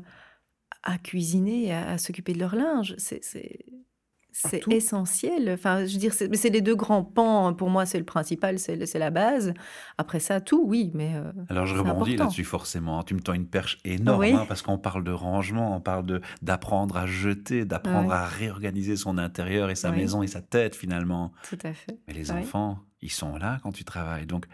à 0.82 0.98
cuisiner, 0.98 1.74
à, 1.74 1.98
s'occuper 1.98 2.32
de 2.32 2.38
leur 2.38 2.54
linge. 2.54 2.94
C'est 2.98 3.20
c'est 4.36 4.68
essentiel. 4.68 5.50
Enfin, 5.54 5.86
je 5.86 5.94
veux 5.94 5.98
dire, 5.98 6.12
c'est 6.12 6.50
les 6.50 6.60
deux 6.60 6.74
grands 6.74 7.04
pans. 7.04 7.54
Pour 7.54 7.70
moi, 7.70 7.86
c'est 7.86 7.98
le 7.98 8.04
principal, 8.04 8.58
c'est 8.58 8.98
la 8.98 9.10
base. 9.10 9.54
Après 9.98 10.20
ça, 10.20 10.40
tout, 10.40 10.62
oui, 10.66 10.90
mais. 10.94 11.14
Euh, 11.14 11.32
Alors, 11.48 11.66
je 11.66 11.74
rebondis 11.74 12.16
là-dessus 12.16 12.44
forcément. 12.44 13.02
Tu 13.02 13.14
me 13.14 13.20
tends 13.20 13.32
une 13.32 13.46
perche 13.46 13.78
énorme 13.84 14.24
hein, 14.24 14.44
parce 14.46 14.62
qu'on 14.62 14.78
parle 14.78 15.04
de 15.04 15.12
rangement, 15.12 15.74
on 15.74 15.80
parle 15.80 16.20
d'apprendre 16.42 16.96
à 16.96 17.06
jeter, 17.06 17.64
d'apprendre 17.64 18.12
à 18.12 18.26
réorganiser 18.26 18.96
son 18.96 19.18
intérieur 19.18 19.70
et 19.70 19.74
sa 19.74 19.90
maison 19.90 20.22
et 20.22 20.26
sa 20.26 20.42
tête 20.42 20.76
finalement. 20.76 21.32
Tout 21.48 21.58
à 21.64 21.72
fait. 21.72 21.98
Mais 22.06 22.14
les 22.14 22.30
enfants, 22.30 22.78
ils 23.00 23.10
sont 23.10 23.36
là 23.36 23.58
quand 23.62 23.72
tu 23.72 23.84
travailles. 23.84 24.26
Donc, 24.26 24.46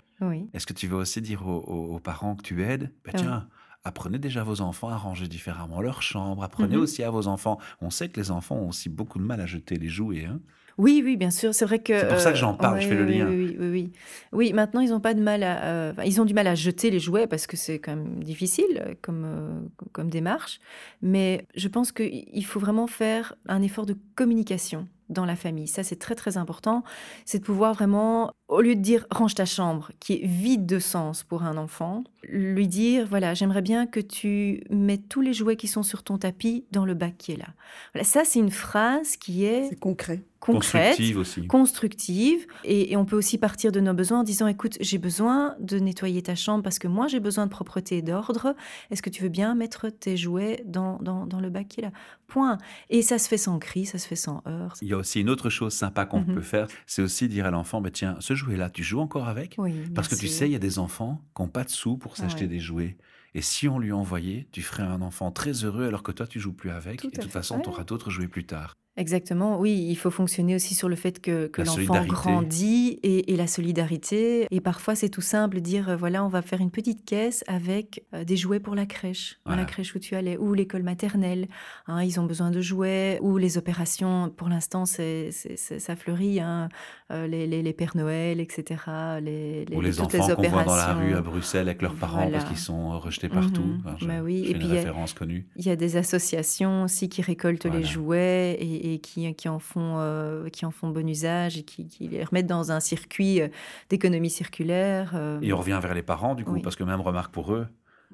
est-ce 0.53 0.67
que 0.67 0.73
tu 0.73 0.87
veux 0.87 0.97
aussi 0.97 1.21
dire 1.21 1.47
aux, 1.47 1.99
parents 1.99 2.37
que 2.37 2.43
tu 2.43 2.63
aides? 2.63 2.93
Ben, 3.05 3.13
Tiens, 3.17 3.49
apprenez 3.85 4.19
déjà 4.19 4.43
vos 4.45 4.61
enfants 4.61 4.89
à 4.89 4.97
ranger 4.97 5.29
différemment 5.29 5.81
leur 5.81 6.03
chambre, 6.03 6.43
apprenez 6.43 6.77
mhm. 6.77 6.83
aussi 6.83 7.03
à 7.03 7.11
vos 7.11 7.27
enfants. 7.27 7.59
On 7.81 7.91
sait 7.91 8.09
que 8.09 8.21
les 8.21 8.31
enfants 8.31 8.57
ont 8.57 8.69
aussi 8.69 8.89
beaucoup 8.89 9.19
de 9.19 9.25
mal 9.25 9.41
à 9.41 9.47
jeter 9.47 9.77
les 9.77 9.89
jouets. 9.89 10.25
Hein. 10.25 10.41
Oui, 10.79 11.03
oui, 11.05 11.17
bien 11.17 11.31
sûr. 11.31 11.55
C'est 11.55 11.65
vrai 11.65 11.81
que. 11.81 11.99
C'est 11.99 12.09
pour 12.09 12.21
ça 12.21 12.33
que 12.33 12.39
j'en 12.39 12.55
parle, 12.55 12.81
je 12.81 12.89
fais 12.89 12.95
le 12.95 13.05
lien. 13.05 13.27
Oui, 13.27 13.57
oui, 13.59 13.69
oui. 13.71 13.93
Oui, 14.33 14.53
maintenant, 14.53 14.81
ils 14.81 14.93
ont 14.93 15.01
pas 15.01 15.15
de 15.15 15.21
mal 15.21 15.43
à. 15.43 15.65
Euh, 15.65 15.93
ils 16.05 16.21
ont 16.21 16.25
du 16.25 16.35
mal 16.35 16.47
à 16.47 16.55
jeter 16.55 16.91
les 16.91 16.99
jouets 16.99 17.27
parce 17.27 17.47
que 17.47 17.57
c'est 17.57 17.79
quand 17.79 17.95
même 17.95 18.23
difficile 18.25 18.97
comme, 19.03 19.25
euh, 19.25 19.61
comme 19.93 20.09
démarche. 20.09 20.61
Mais 21.03 21.47
je 21.55 21.69
pense 21.69 21.93
qu'il 21.93 22.45
faut 22.47 22.61
vraiment 22.61 22.87
faire 22.87 23.35
un 23.47 23.63
effort 23.63 23.87
de 23.87 23.97
communication 24.15 24.89
dans 25.13 25.25
la 25.25 25.37
famille. 25.37 25.69
Ça, 25.69 25.83
c'est 25.83 25.97
très 25.97 26.15
très 26.15 26.37
important. 26.37 26.83
C'est 27.25 27.39
de 27.39 27.45
pouvoir 27.45 27.75
vraiment, 27.75 28.33
au 28.49 28.61
lieu 28.61 28.75
de 28.75 28.81
dire 28.81 29.07
range 29.11 29.35
ta 29.35 29.45
chambre, 29.45 29.91
qui 30.01 30.15
est 30.15 30.27
vide 30.27 30.67
de 30.67 30.79
sens 30.79 31.23
pour 31.23 31.43
un 31.43 31.57
enfant, 31.57 32.05
lui 32.25 32.69
dire 32.69 33.07
voilà, 33.07 33.35
j'aimerais 33.35 33.63
bien 33.63 33.87
que 33.87 34.01
tu 34.01 34.63
mettes 34.71 35.09
tous 35.09 35.21
les 35.21 35.33
jouets 35.33 35.57
qui 35.57 35.69
sont 35.69 35.83
sur 35.83 36.03
ton 36.03 36.19
tapis 36.19 36.65
dans 36.73 36.85
le 36.85 36.95
bac 36.95 37.15
qui 37.19 37.33
est 37.33 37.37
là. 37.37 37.49
Voilà, 37.95 38.05
ça, 38.05 38.25
c'est 38.25 38.39
une 38.39 38.51
phrase 38.51 39.17
qui 39.17 39.45
est. 39.45 39.69
C'est 39.69 39.79
concret 39.79 40.23
concrète, 40.43 40.89
constructive 40.89 41.19
aussi. 41.19 41.47
Constructive. 41.47 42.47
Et, 42.65 42.97
on 42.97 43.05
peut 43.05 43.17
aussi 43.17 43.39
partir 43.39 43.73
de 43.73 43.81
nos 43.81 43.95
besoins 43.95 44.21
en 44.21 44.23
disant, 44.25 44.47
écoute, 44.49 44.77
j'ai 44.81 44.99
besoin 44.99 45.55
de 45.61 45.79
nettoyer 45.79 46.23
ta 46.23 46.35
chambre 46.35 46.63
parce 46.63 46.79
que 46.79 46.89
moi, 46.89 47.07
j'ai 47.07 47.21
besoin 47.21 47.47
de 47.47 47.51
propreté 47.51 47.99
et 47.99 48.03
d'ordre. 48.03 48.55
Est-ce 48.91 49.03
que 49.03 49.11
tu 49.11 49.23
veux 49.23 49.29
bien 49.29 49.55
mettre 49.55 49.89
tes 49.89 50.17
jouets 50.17 50.63
dans, 50.67 50.99
dans, 50.99 51.41
le 51.41 51.51
bac 51.51 51.69
qui 51.69 51.81
est 51.81 51.85
là? 51.85 51.93
Point. 52.27 52.59
Et 52.91 53.03
ça 53.03 53.19
se 53.19 53.29
fait 53.29 53.39
sans 53.39 53.59
cri, 53.59 53.87
ça 53.87 53.99
se 53.99 54.07
fait 54.07 54.17
sans 54.17 54.43
heurts. 54.47 54.75
Il 54.83 54.89
y 54.89 54.93
a 54.93 54.97
aussi 54.97 55.21
une 55.21 55.31
autre 55.31 55.49
chose 55.49 55.73
sympa 55.73 56.07
qu'on 56.07 56.21
mhm. 56.21 56.35
peut 56.35 56.43
faire, 56.43 56.67
c'est 56.87 57.03
aussi 57.03 57.29
dire 57.29 57.47
à 57.47 57.51
l'enfant, 57.51 57.81
bah, 57.81 57.91
tiens, 57.91 58.17
ce 58.21 58.35
jouet-là, 58.35 58.71
tu 58.71 58.83
joues 58.83 59.01
encore 59.01 59.29
avec? 59.29 59.55
Oui, 59.59 59.75
Parce 59.95 60.09
que 60.09 60.17
tu 60.17 60.29
sais, 60.29 60.49
il 60.49 60.53
y 60.53 60.57
a 60.57 60.61
des 60.61 60.79
enfants 60.79 61.23
qui 61.37 61.43
n'ont 61.43 61.49
pas 61.49 61.65
de 61.65 61.71
sous 61.71 61.97
pour 61.97 62.17
s'acheter 62.17 62.47
des 62.47 62.61
jouets. 62.61 62.97
Et 63.35 63.41
si 63.41 63.67
on 63.69 63.79
lui 63.79 63.93
envoyait, 63.93 64.47
tu 64.53 64.61
ferais 64.61 64.83
un 64.83 65.01
enfant 65.01 65.31
très 65.31 65.65
heureux 65.65 65.87
alors 65.87 66.03
que 66.03 66.13
toi, 66.13 66.27
tu 66.27 66.39
joues 66.39 66.53
plus 66.53 66.71
avec. 66.71 67.05
et 67.05 67.09
de 67.09 67.21
toute 67.21 67.31
façon, 67.31 67.61
tu 67.61 67.69
auras 67.69 67.85
d'autres 67.85 68.11
jouets 68.11 68.29
plus 68.29 68.45
tard. 68.45 68.75
Exactement, 68.99 69.59
oui, 69.59 69.87
il 69.89 69.97
faut 69.97 70.11
fonctionner 70.11 70.55
aussi 70.55 70.75
sur 70.75 70.87
le 70.87 70.97
fait 70.97 71.19
que, 71.19 71.47
que 71.47 71.63
l'enfant 71.63 72.05
grandit 72.05 73.01
et, 73.03 73.37
la 73.37 73.47
solidarité. 73.47 74.47
Et 74.51 74.61
parfois, 74.61 74.95
c'est 74.95 75.09
tout 75.09 75.23
simple, 75.23 75.63
dire, 75.63 75.89
euh, 75.89 75.97
voilà, 75.97 76.23
on 76.23 76.29
va 76.29 76.43
faire 76.43 76.61
une 76.61 76.71
petite 76.71 77.07
caisse 77.07 77.43
avec 77.47 78.05
euh, 78.13 78.25
des 78.25 78.37
jouets 78.37 78.61
pour 78.61 78.75
la 78.75 78.85
crèche, 78.85 79.39
la 79.47 79.65
crèche 79.65 79.95
où 79.95 79.99
tu 79.99 80.15
allais, 80.15 80.37
ou 80.37 80.53
l'école 80.53 80.83
maternelle. 80.83 81.49
Hein, 81.87 82.03
ils 82.03 82.21
ont 82.21 82.25
besoin 82.25 82.51
de 82.51 82.61
jouets, 82.61 83.19
ou 83.23 83.39
les 83.39 83.57
opérations, 83.57 84.29
pour 84.29 84.51
l'instant, 84.51 84.85
c'est, 84.85 85.31
ça 85.33 85.97
fleurit, 85.97 86.41
hein, 86.41 86.69
euh, 87.11 87.27
les, 87.27 87.47
les, 87.47 87.73
Pères 87.73 87.97
Noël, 87.97 88.41
etc. 88.41 88.83
Les, 89.23 89.65
ou 89.73 89.81
les 89.81 90.01
enfants 90.03 90.35
qu'on 90.35 90.49
voit 90.49 90.65
dans 90.65 90.77
la 90.77 90.93
rue 90.93 91.15
à 91.15 91.23
Bruxelles 91.23 91.69
avec 91.69 91.81
leurs 91.81 91.95
parents 91.95 92.31
parce 92.31 92.45
qu'ils 92.45 92.59
sont 92.59 92.99
rejetés 92.99 93.31
partout. 93.31 93.63
Mhm. 93.63 93.83
bah 94.03 94.21
oui. 94.23 94.45
et 94.49 94.55
puis, 94.55 94.67
une 94.67 94.73
référence 94.73 95.15
connue. 95.15 95.47
Il 95.57 95.65
y 95.65 95.71
a 95.71 95.77
des 95.77 95.97
associations 95.97 96.83
aussi 96.83 97.09
qui 97.09 97.23
récoltent 97.23 97.65
les 97.65 97.85
jouets 97.85 98.59
et 98.61 98.82
et 98.83 98.99
qui, 98.99 99.33
qui, 99.35 99.49
en 99.49 99.61
font, 99.61 99.95
euh, 99.99 100.49
qui 100.49 100.67
en 100.67 100.73
font 100.73 100.89
bon 100.89 101.09
usage 101.09 101.57
et 101.57 101.63
qui, 101.63 101.87
les 102.01 102.25
remettent 102.25 102.49
dans 102.49 102.73
un 102.73 102.81
circuit 102.81 103.41
euh, 103.41 103.49
d'économie 103.89 104.29
circulaire. 104.29 105.13
Euh. 105.15 105.39
Et 105.41 105.53
on 105.53 105.59
revient 105.59 105.79
vers 105.81 105.95
les 105.95 106.03
parents, 106.03 106.35
du 106.35 106.45
coup, 106.45 106.61
parce 106.61 106.77
que 106.77 106.85
même 106.85 107.01
remarque 107.01 107.33
pour 107.33 107.55
eux, 107.55 107.67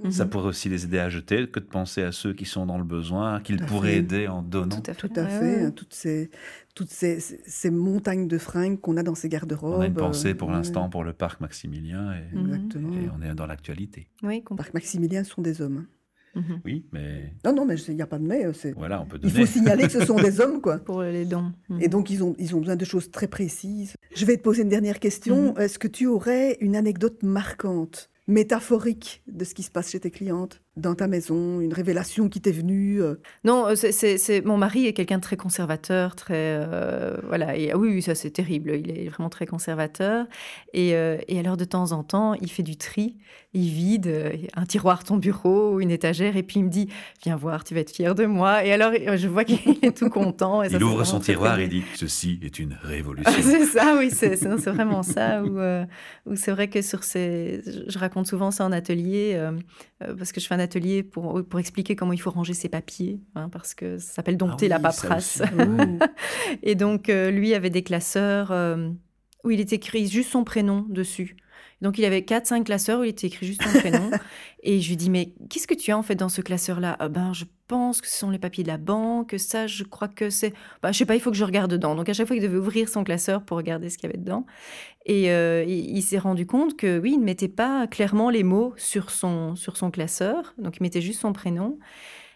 mhm. 0.05 0.11
Ça 0.11 0.27
pourrait 0.27 0.49
aussi 0.49 0.69
les 0.69 0.85
aider 0.85 0.99
à 0.99 1.09
jeter 1.09 1.49
que 1.49 1.59
de 1.59 1.65
penser 1.65 2.03
à 2.03 2.13
ceux 2.13 2.35
qui 2.35 2.45
sont 2.45 2.67
dans 2.67 2.79
le 2.79 2.85
besoin, 2.85 3.41
qu'ils 3.41 3.65
pourraient 3.65 3.97
aider 3.97 4.29
en 4.29 4.43
donnant. 4.43 4.81
Tout 4.81 4.91
à 4.91 4.95
fait. 4.95 5.09
Tout 5.09 5.21
à 5.21 5.27
fait. 5.27 5.65
Hein, 5.65 5.71
toutes, 5.71 5.95
ces, 5.95 6.31
toutes 6.75 6.91
ces, 6.91 7.19
ces 7.19 7.71
montagnes 7.71 8.29
de 8.29 8.39
fringues 8.39 8.79
qu'on 8.79 8.97
a 8.99 9.03
dans 9.03 9.17
ces 9.17 9.29
garde-robes. 9.29 9.79
On 9.79 9.81
a 9.81 9.87
une 9.87 9.95
pensée 9.95 10.35
pour 10.35 10.51
l'instant 10.51 10.89
pour 10.91 11.03
le 11.03 11.15
parc 11.15 11.41
Maximilien 11.41 12.13
et, 12.13 12.39
Exactement. 12.39 12.93
et 12.93 13.09
on 13.19 13.23
est 13.23 13.35
dans 13.35 13.47
l'actualité. 13.47 14.09
Oui, 14.23 14.45
le 14.49 14.57
parc 14.57 14.75
Maximilien 14.75 15.25
sont 15.25 15.43
des 15.43 15.63
hommes. 15.63 15.87
Mhm. 16.39 16.61
Oui, 16.65 16.87
mais. 16.93 17.33
Non, 17.45 17.53
non, 17.53 17.65
mais 17.67 17.75
il 17.77 17.95
n'y 17.95 18.03
a 18.03 18.07
pas 18.07 18.19
de 18.19 18.25
mais. 18.27 18.73
Voilà, 18.77 19.03
on 19.03 19.07
peut 19.07 19.19
Il 19.23 19.31
faut 19.31 19.47
signaler 19.47 19.85
que 19.85 19.93
ce 19.93 20.05
sont 20.05 20.17
des 20.17 20.41
hommes, 20.41 20.61
quoi. 20.61 20.79
Pour 20.79 21.03
les 21.03 21.25
dons. 21.25 21.53
Mhm. 21.69 21.83
Et 21.83 21.89
donc, 21.89 22.11
ils 22.11 22.23
ont, 22.23 22.35
ils 22.39 22.55
ont 22.55 22.61
besoin 22.61 22.77
de 22.77 22.85
choses 22.85 23.11
très 23.11 23.29
précises. 23.29 23.95
Je 24.15 24.25
vais 24.25 24.37
te 24.37 24.43
poser 24.43 24.63
une 24.63 24.69
dernière 24.69 24.99
question. 25.01 25.53
Mhm. 25.55 25.61
Est-ce 25.61 25.79
que 25.79 25.89
tu 25.89 26.07
aurais 26.07 26.57
une 26.61 26.77
anecdote 26.77 27.23
marquante, 27.23 28.11
métaphorique 28.27 29.23
de 29.27 29.45
ce 29.45 29.55
qui 29.55 29.63
se 29.63 29.71
passe 29.71 29.91
chez 29.91 30.01
tes 30.01 30.11
clientes? 30.11 30.61
Dans 30.79 30.95
ta 30.95 31.09
maison, 31.09 31.61
une 31.61 31.73
révélation 31.73 32.29
qui 32.29 32.41
t'est 32.41 32.53
venue 32.53 33.03
euh? 33.03 33.17
Non, 33.45 33.67
euh, 33.67 33.75
c'est 33.75 34.43
mon 34.45 34.57
mari 34.57 34.87
est 34.87 34.93
quelqu'un 34.93 35.19
de 35.19 35.23
très 35.23 35.37
conservateur, 35.37 36.15
très 36.15 36.35
euh, 36.37 37.17
voilà. 37.27 37.57
Et, 37.57 37.73
ah 37.73 37.77
oui, 37.77 38.01
ça 38.03 38.15
c'est 38.15 38.31
terrible. 38.31 38.73
Il 38.77 38.91
est 38.91 39.09
vraiment 39.09 39.29
très 39.29 39.47
conservateur. 39.47 40.27
Et, 40.73 40.91
et, 40.91 41.39
alors 41.39 41.57
de 41.57 41.65
temps 41.65 41.93
en 41.93 42.03
temps, 42.03 42.35
il 42.35 42.51
fait 42.51 42.63
du 42.63 42.77
tri. 42.77 43.17
Il 43.55 43.71
vide 43.71 44.33
un 44.55 44.67
tiroir, 44.67 45.05
ton 45.05 45.17
bureau, 45.17 45.81
une 45.81 45.91
étagère, 45.91 46.37
et 46.37 46.43
puis 46.43 46.61
il 46.61 46.65
me 46.65 46.69
dit 46.69 46.89
"Viens 47.23 47.37
voir, 47.37 47.65
tu 47.65 47.75
vas 47.75 47.81
être 47.81 47.91
fier 47.91 48.15
de 48.15 48.27
moi." 48.27 48.65
Et 48.65 48.73
alors 48.73 48.93
je 49.17 49.27
vois 49.27 49.45
qu'il 49.45 49.79
est 49.83 49.97
tout 49.97 50.11
content. 50.11 50.63
il 50.63 50.83
ouvre 50.83 51.05
son 51.05 51.19
tiroir 51.19 51.59
et 51.59 51.69
dit 51.69 51.83
"Ceci 51.95 52.39
est 52.43 52.59
une 52.59 52.77
révolution." 52.83 53.33
c'est 53.41 53.65
ça, 53.65 53.97
oui, 53.99 54.11
c'est 54.11 54.37
vraiment 54.45 55.03
ça. 55.03 55.43
Où, 56.27 56.37
c'est 56.37 56.53
vrai 56.53 56.69
que 56.69 56.83
sur 56.83 57.05
ces, 57.05 57.63
je 57.89 57.99
raconte 57.99 58.27
souvent 58.27 58.51
ça 58.51 58.65
en 58.65 58.73
atelier 58.73 59.41
parce 60.01 60.33
que 60.33 60.41
je 60.41 60.47
fais 60.47 60.55
un 60.55 60.61
atelier 60.69 61.03
pour, 61.03 61.43
pour 61.45 61.59
expliquer 61.59 61.97
comment 61.97 62.13
il 62.13 62.21
faut 62.21 62.31
ranger 62.31 62.55
ses 62.55 62.69
papiers, 62.69 63.21
hein, 63.35 63.49
parce 63.49 63.75
que 63.75 63.99
ça 63.99 64.15
s'appelle 64.15 64.37
dompter 64.37 64.67
ah 64.67 64.77
la 64.77 64.81
paperasse. 64.81 65.43
et 66.63 66.75
donc, 66.75 67.09
euh, 67.09 67.31
lui 67.31 67.55
avait 67.55 67.71
des 67.71 67.83
classeurs 67.83 68.53
euh, 68.53 68.91
où 69.45 69.51
il 69.51 69.61
était 69.61 69.77
écrit 69.77 70.07
juste 70.07 70.31
son 70.31 70.45
prénom 70.45 70.87
dessus. 70.89 71.37
Donc 71.81 71.99
il 71.99 72.05
avait 72.05 72.21
4-5 72.21 72.65
classeurs 72.65 73.01
où 73.01 73.05
il 73.05 73.11
était 73.11 73.29
écrit 73.29 73.47
juste 73.47 73.63
son 73.63 73.79
prénom. 73.79 74.11
et 74.63 74.81
je 74.81 74.89
lui 74.89 74.97
dis, 74.97 75.11
mais 75.11 75.33
qu'est-ce 75.49 75.67
que 75.67 75.75
tu 75.75 75.93
as 75.93 75.99
en 75.99 76.03
fait 76.03 76.17
dans 76.17 76.29
ce 76.29 76.41
classeur-là? 76.41 76.97
Ah 76.99 77.09
Ben, 77.09 77.33
je 77.33 77.45
pense 77.69 78.01
que 78.01 78.09
ce 78.09 78.19
sont 78.19 78.31
les 78.31 78.39
papiers 78.39 78.65
de 78.65 78.69
la 78.69 78.79
banque. 78.79 79.35
Ça, 79.39 79.67
je 79.67 79.85
crois 79.85 80.09
que 80.09 80.31
c'est. 80.31 80.53
Ben, 80.83 80.91
je 80.93 80.99
sais 80.99 81.07
pas, 81.07 81.15
il 81.15 81.21
faut 81.21 81.31
que 81.31 81.37
je 81.37 81.45
regarde 81.45 81.71
dedans. 81.71 81.95
Donc 81.95 82.09
à 82.09 82.13
chaque 82.13 82.27
fois, 82.27 82.37
il 82.37 82.43
devait 82.43 82.59
ouvrir 82.59 82.89
son 82.89 83.05
classeur 83.05 83.45
pour 83.45 83.57
regarder 83.57 83.91
ce 83.91 83.99
qu'il 83.99 84.09
y 84.09 84.13
avait 84.13 84.23
dedans. 84.23 84.45
Et 85.07 85.31
euh, 85.31 85.65
il, 85.67 86.03
s'est 86.03 86.19
rendu 86.19 86.47
compte 86.47 86.77
que 86.77 86.99
oui, 86.99 87.13
il 87.15 87.21
ne 87.21 87.25
mettait 87.25 87.49
pas 87.49 87.87
clairement 87.87 88.29
les 88.29 88.43
mots 88.43 88.75
sur 88.77 89.11
son, 89.11 89.55
sur 89.55 89.77
son 89.77 89.91
classeur. 89.91 90.55
Donc 90.59 90.79
il 90.79 90.83
mettait 90.83 91.01
juste 91.01 91.21
son 91.21 91.33
prénom. 91.33 91.79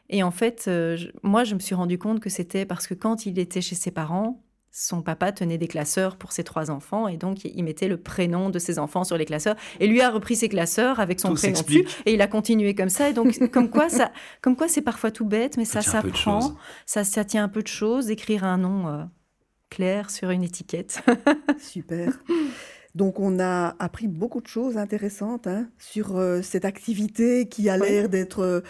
Et 0.09 0.22
en 0.22 0.31
fait, 0.31 0.66
euh, 0.68 0.96
moi, 1.22 1.44
je 1.44 1.55
me 1.55 1.61
suis 1.61 1.74
rendu 1.74 1.98
compte 1.98 2.20
que 2.20 2.31
c'était 2.31 2.64
parce 2.64 2.87
que 2.87 2.94
quand 2.94 3.26
il 3.26 3.38
était 3.38 3.61
chez 3.61 3.74
ses 3.74 3.90
parents, 3.90 4.42
son 4.72 5.02
papa 5.02 5.32
tenait 5.32 5.58
des 5.58 5.68
classeurs 5.68 6.16
pour 6.16 6.32
ses 6.32 6.44
trois 6.44 6.70
enfants 6.70 7.06
et 7.06 7.16
donc 7.16 7.44
il 7.44 7.62
mettait 7.62 7.88
le 7.88 7.98
prénom 7.98 8.48
de 8.48 8.58
ses 8.58 8.78
enfants 8.78 9.04
sur 9.04 9.18
les 9.18 9.26
classeurs 9.26 9.56
et 9.80 9.87
lui 9.87 10.00
a 10.00 10.11
repris 10.11 10.35
ses 10.35 10.48
classeurs 10.48 10.98
avec 10.98 11.20
son 11.20 11.35
prénom 11.35 11.61
dessus 11.61 11.87
et 12.06 12.14
il 12.14 12.22
a 12.22 12.26
continué 12.26 12.74
comme 12.74 12.88
ça 12.88 13.11
et 13.11 13.12
donc 13.12 13.50
comme 13.50 13.68
quoi 13.68 13.90
ça 13.90 14.11
comme 14.40 14.56
quoi 14.56 14.68
c'est 14.68 14.80
parfois 14.80 15.11
tout 15.11 15.26
bête 15.26 15.58
mais 15.58 15.66
ça, 15.66 15.82
s'apprend. 15.82 16.56
ça 16.87 17.04
ça 17.04 17.24
tient 17.24 17.44
un 17.44 17.48
peu 17.48 17.62
de 17.62 17.68
choses 17.68 18.06
d'écrire 18.06 18.44
un 18.44 18.56
nom 18.56 18.88
euh, 18.88 19.02
clair 19.72 20.11
sur 20.11 20.30
une 20.30 20.42
étiquette. 20.42 21.02
Super. 21.58 22.12
Donc 22.94 23.20
on 23.20 23.40
a 23.40 23.74
appris 23.78 24.06
beaucoup 24.06 24.42
de 24.42 24.46
choses 24.46 24.76
intéressantes 24.76 25.46
hein, 25.46 25.68
sur 25.78 26.16
euh, 26.18 26.42
cette 26.42 26.66
activité 26.66 27.48
qui 27.48 27.70
a 27.70 27.78
l'air 27.78 28.11
d'être 28.11 28.40
euh, 28.40 28.61
euh, 28.61 28.62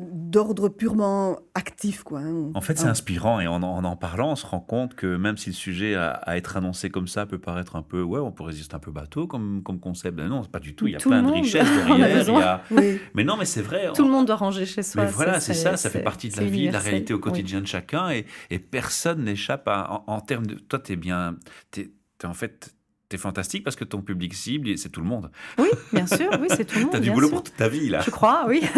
d'ordre 0.00 0.68
purement 0.70 1.38
actif. 1.54 2.02
Quoi, 2.04 2.20
hein. 2.20 2.50
En 2.54 2.60
fait, 2.62 2.78
c'est 2.78 2.86
inspirant 2.86 3.38
et 3.40 3.46
en, 3.46 3.62
en 3.62 3.84
en 3.84 3.96
parlant, 3.96 4.32
on 4.32 4.36
se 4.36 4.46
rend 4.46 4.60
compte 4.60 4.94
que 4.94 5.16
même 5.16 5.36
si 5.36 5.50
le 5.50 5.54
sujet 5.54 5.94
à, 5.94 6.10
à 6.10 6.36
être 6.36 6.56
annoncé 6.56 6.88
comme 6.88 7.06
ça 7.06 7.26
peut 7.26 7.38
paraître 7.38 7.76
un 7.76 7.82
peu, 7.82 8.00
ouais, 8.02 8.18
on 8.20 8.32
pourrait 8.32 8.54
dire 8.54 8.64
c'est 8.66 8.74
un 8.74 8.78
peu 8.78 8.90
bateau 8.90 9.26
comme, 9.26 9.62
comme 9.62 9.80
concept. 9.80 10.16
Ben 10.16 10.28
non, 10.28 10.42
c'est 10.42 10.50
pas 10.50 10.58
du 10.60 10.74
tout. 10.74 10.86
Il 10.86 10.92
y 10.92 10.96
a 10.96 10.98
Tout 10.98 11.10
plein 11.10 11.22
de 11.22 11.30
richesses 11.30 11.68
derrière. 11.86 12.08
il 12.08 12.14
y 12.14 12.18
besoin. 12.18 12.42
a- 12.42 12.60
Oui. 12.70 12.98
Mais 13.14 13.24
non, 13.24 13.36
mais 13.36 13.44
c'est 13.44 13.62
vrai. 13.62 13.90
Tout 13.94 14.02
on- 14.02 14.06
le 14.06 14.10
monde 14.12 14.26
doit 14.26 14.36
ranger 14.36 14.64
chez 14.64 14.82
soi. 14.82 15.04
Mais 15.04 15.10
voilà, 15.10 15.38
c'est 15.40 15.52
ça, 15.54 15.76
ça 15.76 15.90
fait 15.90 15.98
c'est- 15.98 16.04
partie 16.04 16.28
de 16.28 16.34
c'est 16.34 16.40
la 16.40 16.46
vie, 16.48 16.68
de 16.68 16.72
la 16.72 16.78
réalité 16.78 17.12
au 17.12 17.16
Oui. 17.16 17.22
quotidien 17.22 17.60
de 17.60 17.66
chacun 17.66 18.08
et, 18.10 18.24
et 18.50 18.58
personne 18.58 19.22
n'échappe 19.24 19.68
à, 19.68 20.02
en, 20.06 20.14
en 20.14 20.20
termes 20.20 20.46
de. 20.46 20.54
Toi, 20.54 20.78
t'es 20.78 20.96
bien. 20.96 21.36
T'es, 21.70 21.90
en 22.24 22.32
fait. 22.34 22.74
T'es 23.10 23.18
fantastique 23.18 23.62
parce 23.64 23.76
que 23.76 23.84
ton 23.84 24.00
public 24.00 24.32
cible, 24.32 24.78
c'est 24.78 24.88
tout 24.88 25.00
le 25.02 25.06
monde. 25.06 25.30
Oui, 25.58 25.68
bien 25.92 26.06
sûr, 26.06 26.30
oui, 26.40 26.46
c'est 26.48 26.64
tout 26.64 26.76
le 26.78 26.80
monde. 26.84 26.92
T'as 26.92 26.98
du 27.00 27.04
bien 27.10 27.14
boulot 27.14 27.26
sûr. 27.28 27.34
pour 27.36 27.42
toute 27.44 27.54
ta 27.56 27.68
vie, 27.68 27.90
là. 27.90 28.00
Je 28.00 28.10
crois, 28.10 28.46
oui. 28.48 28.62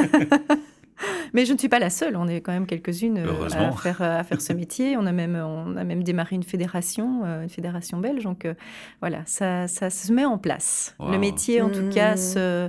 Mais 1.35 1.45
je 1.45 1.53
ne 1.53 1.59
suis 1.59 1.69
pas 1.69 1.79
la 1.79 1.91
seule. 1.91 2.17
On 2.17 2.29
est 2.29 2.41
quand 2.41 2.53
même 2.53 2.67
quelques-unes 2.67 3.19
euh, 3.19 3.27
Heureusement. 3.27 3.69
à 3.69 3.73
faire, 3.73 4.03
à 4.03 4.25
faire 4.25 4.41
ce 4.41 4.53
métier. 4.55 4.97
On 4.97 5.07
a 5.07 5.13
même, 5.13 5.37
on 5.37 5.77
a 5.77 5.85
même 5.85 6.03
démarré 6.03 6.37
une 6.37 6.43
fédération, 6.43 7.23
euh, 7.25 7.43
une 7.43 7.49
fédération 7.49 7.99
belge. 7.99 8.25
Donc 8.25 8.45
euh, 8.45 8.55
voilà, 9.01 9.23
ça, 9.27 9.69
ça 9.69 9.91
se 9.91 10.13
met 10.13 10.25
en 10.25 10.39
place. 10.39 10.95
Wow. 10.99 11.11
Le 11.13 11.19
métier, 11.19 11.63
en 11.63 11.71
tout 11.71 11.81
Mmh. 11.83 11.91
cas, 11.91 12.17
se- 12.17 12.69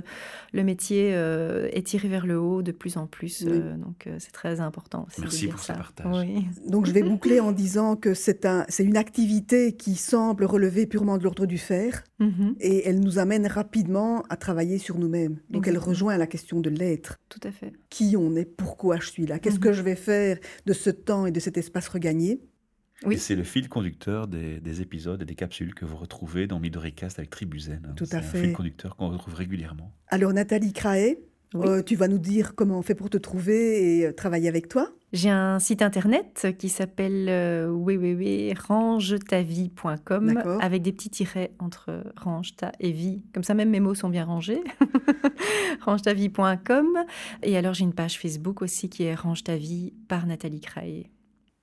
le 0.52 0.64
métier 0.64 1.10
euh, 1.12 1.68
est 1.72 1.86
tiré 1.86 2.08
vers 2.08 2.26
le 2.26 2.38
haut 2.40 2.62
de 2.62 2.72
plus 2.72 2.96
en 2.96 3.06
plus. 3.06 3.44
Oui. 3.46 3.52
euh, 3.54 3.76
donc 3.76 4.06
euh, 4.06 4.16
c'est 4.18 4.32
très 4.32 4.60
important. 4.60 5.06
aussi 5.08 5.20
Merci 5.20 5.46
pour 5.48 5.60
ce 5.60 5.72
partage. 5.72 6.06
Oui. 6.26 6.46
Donc 6.66 6.86
je 6.86 6.92
vais 6.92 7.02
boucler 7.08 7.40
en 7.40 7.52
disant 7.52 7.96
que 7.96 8.14
c'est 8.14 8.46
un, 8.46 8.64
c'est 8.68 8.84
une 8.84 8.96
activité 8.96 9.72
qui 9.72 9.94
semble 9.96 10.44
relever 10.44 10.86
purement 10.86 11.18
de 11.18 11.24
l'ordre 11.24 11.46
du 11.46 11.58
faire 11.58 12.04
Mhm, 12.20 12.56
et 12.58 12.88
elle 12.88 12.98
nous 12.98 13.20
amène 13.20 13.46
rapidement 13.46 14.24
à 14.28 14.36
travailler 14.36 14.78
sur 14.78 14.98
nous-mêmes. 14.98 15.38
Donc 15.50 15.68
elle 15.68 15.78
rejoint 15.78 16.16
la 16.16 16.26
question 16.26 16.58
de 16.60 16.68
l'être. 16.68 17.20
tout 17.28 17.38
à 17.44 17.52
fait. 17.52 17.72
Qui 17.90 18.16
on 18.18 18.34
est, 18.36 18.44
pourquoi 18.44 18.98
je 19.00 19.08
suis 19.10 19.26
là, 19.26 19.38
qu'est-ce 19.38 19.56
Mhm. 19.56 19.60
que 19.62 19.72
je 19.72 19.82
vais 19.82 19.96
faire 19.96 20.38
de 20.66 20.72
ce 20.72 20.90
temps 20.90 21.26
et 21.26 21.30
de 21.32 21.40
cet 21.40 21.56
espace 21.56 21.88
regagné? 21.88 22.40
Oui. 23.06 23.14
Et 23.14 23.18
c'est 23.18 23.36
le 23.36 23.44
fil 23.44 23.68
conducteur 23.68 24.26
des, 24.26 24.58
des 24.60 24.80
épisodes 24.82 25.22
et 25.22 25.24
des 25.24 25.36
capsules 25.36 25.72
que 25.74 25.84
vous 25.84 25.96
retrouvez 25.96 26.48
dans 26.48 26.58
Midoricast 26.58 27.18
avec 27.20 27.30
Tribuzen. 27.30 27.86
hein. 27.88 27.92
Tout 27.96 28.06
C'est 28.06 28.16
à 28.16 28.18
un 28.18 28.22
fait. 28.22 28.40
fil 28.42 28.52
conducteur 28.52 28.96
qu'on 28.96 29.08
retrouve 29.10 29.34
régulièrement. 29.34 29.94
Alors 30.08 30.32
Nathalie 30.32 30.72
Craé, 30.72 31.20
Oui. 31.54 31.66
euh, 31.66 31.82
tu 31.82 31.96
vas 31.96 32.08
nous 32.08 32.18
dire 32.18 32.54
comment 32.54 32.78
on 32.78 32.82
fait 32.82 32.94
pour 32.94 33.08
te 33.10 33.16
trouver 33.16 33.98
et 33.98 34.06
euh, 34.06 34.12
travailler 34.12 34.48
avec 34.48 34.68
toi 34.68 34.90
J'ai 35.14 35.30
un 35.30 35.58
site 35.58 35.80
internet 35.82 36.46
qui 36.58 36.68
s'appelle 36.68 37.26
euh, 37.28 37.68
www.rangetavie.com 37.70 40.34
D'accord. 40.34 40.62
avec 40.62 40.82
des 40.82 40.92
petits 40.92 41.08
tirets 41.10 41.52
entre 41.58 42.04
range 42.16 42.54
ta 42.56 42.72
et 42.80 42.92
vie. 42.92 43.22
Comme 43.32 43.44
ça, 43.44 43.54
même 43.54 43.70
mes 43.70 43.80
mots 43.80 43.94
sont 43.94 44.10
bien 44.10 44.24
rangés. 44.26 44.60
rangetavie.com. 45.80 46.86
Et 47.42 47.56
alors, 47.56 47.72
j'ai 47.74 47.84
une 47.84 47.94
page 47.94 48.18
Facebook 48.18 48.60
aussi 48.62 48.88
qui 48.90 49.04
est 49.04 49.14
Range 49.14 49.42
ta 49.42 49.56
vie 49.56 49.92
par 50.08 50.26
Nathalie 50.26 50.60
Craé. 50.60 51.10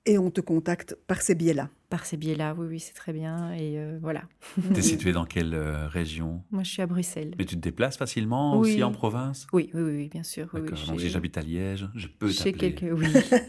Et 0.06 0.18
on 0.18 0.30
te 0.32 0.42
contacte 0.42 0.96
par 1.08 1.22
ces 1.22 1.36
biais-là. 1.36 1.70
Par 1.90 2.06
ces 2.06 2.18
biais-là, 2.18 2.56
oui, 2.58 2.68
oui, 2.68 2.80
c'est 2.80 2.94
très 2.94 3.14
bien. 3.14 3.54
Et 3.54 3.78
euh, 3.78 3.98
voilà. 4.02 4.24
T'es 4.74 4.82
situé 4.82 5.12
dans 5.14 5.26
quelle 5.26 5.54
euh, 5.54 5.88
région? 5.88 6.42
Moi, 6.52 6.64
je 6.64 6.72
suis 6.72 6.82
à 6.82 6.88
Bruxelles. 6.88 7.36
Mais 7.38 7.46
tu 7.46 7.56
te 7.56 7.62
déplaces 7.62 7.98
facilement 7.98 8.54
Oui. 8.60 8.72
aussi 8.72 8.84
en 8.84 8.92
province? 8.92 9.48
Oui, 9.54 9.70
oui, 9.74 9.82
oui, 9.82 10.10
bien 10.10 10.24
sûr. 10.24 10.50
oui. 10.54 10.62
Donc 10.62 10.78
si 11.00 11.10
j'habite 11.10 11.38
à 11.38 11.42
Liège, 11.42 11.88
je 11.96 12.08
peux 12.08 12.32
t'appeler. 12.32 12.74
quelques... 12.74 12.98
Oui. 13.00 13.08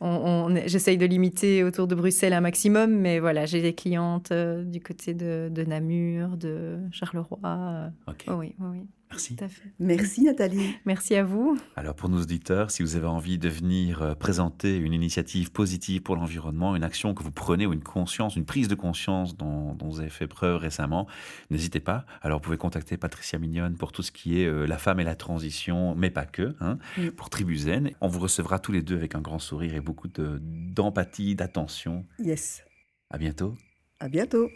On, 0.00 0.08
on- 0.08 0.62
J'essaye 0.66 0.96
de 0.96 1.04
limiter 1.04 1.64
autour 1.64 1.88
de 1.88 1.94
Bruxelles 1.96 2.32
un 2.32 2.40
maximum, 2.40 2.92
mais 2.96 3.18
voilà, 3.18 3.44
j'ai 3.44 3.60
des 3.60 3.74
clientes 3.74 4.30
euh, 4.30 4.62
du 4.64 4.80
côté 4.80 5.14
de, 5.14 5.48
de 5.52 5.64
Namur, 5.64 6.36
de 6.36 6.78
Charleroi. 6.92 7.38
euh, 7.44 7.88
Ok, 8.06 8.24
oh 8.28 8.34
oui, 8.34 8.54
oui, 8.60 8.66
oui, 8.70 8.86
merci. 9.14 9.36
tout 9.36 9.44
à 9.44 9.48
fait. 9.48 9.72
Merci 9.78 10.22
Nathalie. 10.22 10.74
Merci 10.84 11.14
à 11.14 11.24
vous. 11.24 11.56
Alors 11.76 11.94
pour 11.94 12.08
nos 12.08 12.20
auditeurs, 12.20 12.70
si 12.70 12.82
vous 12.82 12.96
avez 12.96 13.06
envie 13.06 13.38
de 13.38 13.48
venir 13.48 14.02
euh, 14.02 14.14
présenter 14.14 14.76
une 14.76 14.92
initiative 14.92 15.50
positive 15.52 16.02
pour 16.02 16.16
l'environnement, 16.16 16.76
une 16.76 16.84
action 16.84 17.14
que 17.14 17.22
vous 17.22 17.30
prenez 17.32 17.66
ou 17.66 17.72
une 17.72 17.82
conscience, 17.82 18.36
une 18.36 18.44
prise 18.44 18.68
de 18.68 18.74
conscience 18.74 19.36
dont, 19.36 19.74
dont 19.74 19.88
vous 19.88 20.00
avez 20.00 20.10
fait 20.10 20.26
preuve 20.26 20.56
récemment, 20.58 21.06
n'hésitez 21.50 21.80
pas. 21.80 22.04
Alors 22.22 22.38
vous 22.38 22.44
pouvez 22.44 22.56
contacter 22.58 22.96
Patricia 22.96 23.38
Mignonne 23.38 23.76
pour 23.76 23.92
tout 23.92 24.02
ce 24.02 24.12
qui 24.12 24.40
est 24.40 24.46
euh, 24.46 24.66
la 24.66 24.78
femme 24.78 25.00
et 25.00 25.04
la 25.04 25.16
transition, 25.16 25.94
mais 25.94 26.10
pas 26.10 26.26
que, 26.26 26.54
hein, 26.60 26.78
Mm. 26.98 27.08
pour 27.10 27.30
Tribuzen. 27.30 27.90
On 28.00 28.08
vous 28.08 28.20
recevra 28.20 28.58
tous 28.58 28.72
les 28.72 28.82
deux 28.82 28.96
avec 28.96 29.14
un 29.14 29.20
grand 29.20 29.38
sourire 29.38 29.74
et 29.74 29.80
beaucoup 29.80 30.08
de- 30.08 30.38
d'empathie, 30.42 31.34
d'attention. 31.34 32.04
Yes. 32.18 32.64
À 33.10 33.18
bientôt. 33.18 33.54
À 34.00 34.08
bientôt. 34.08 34.48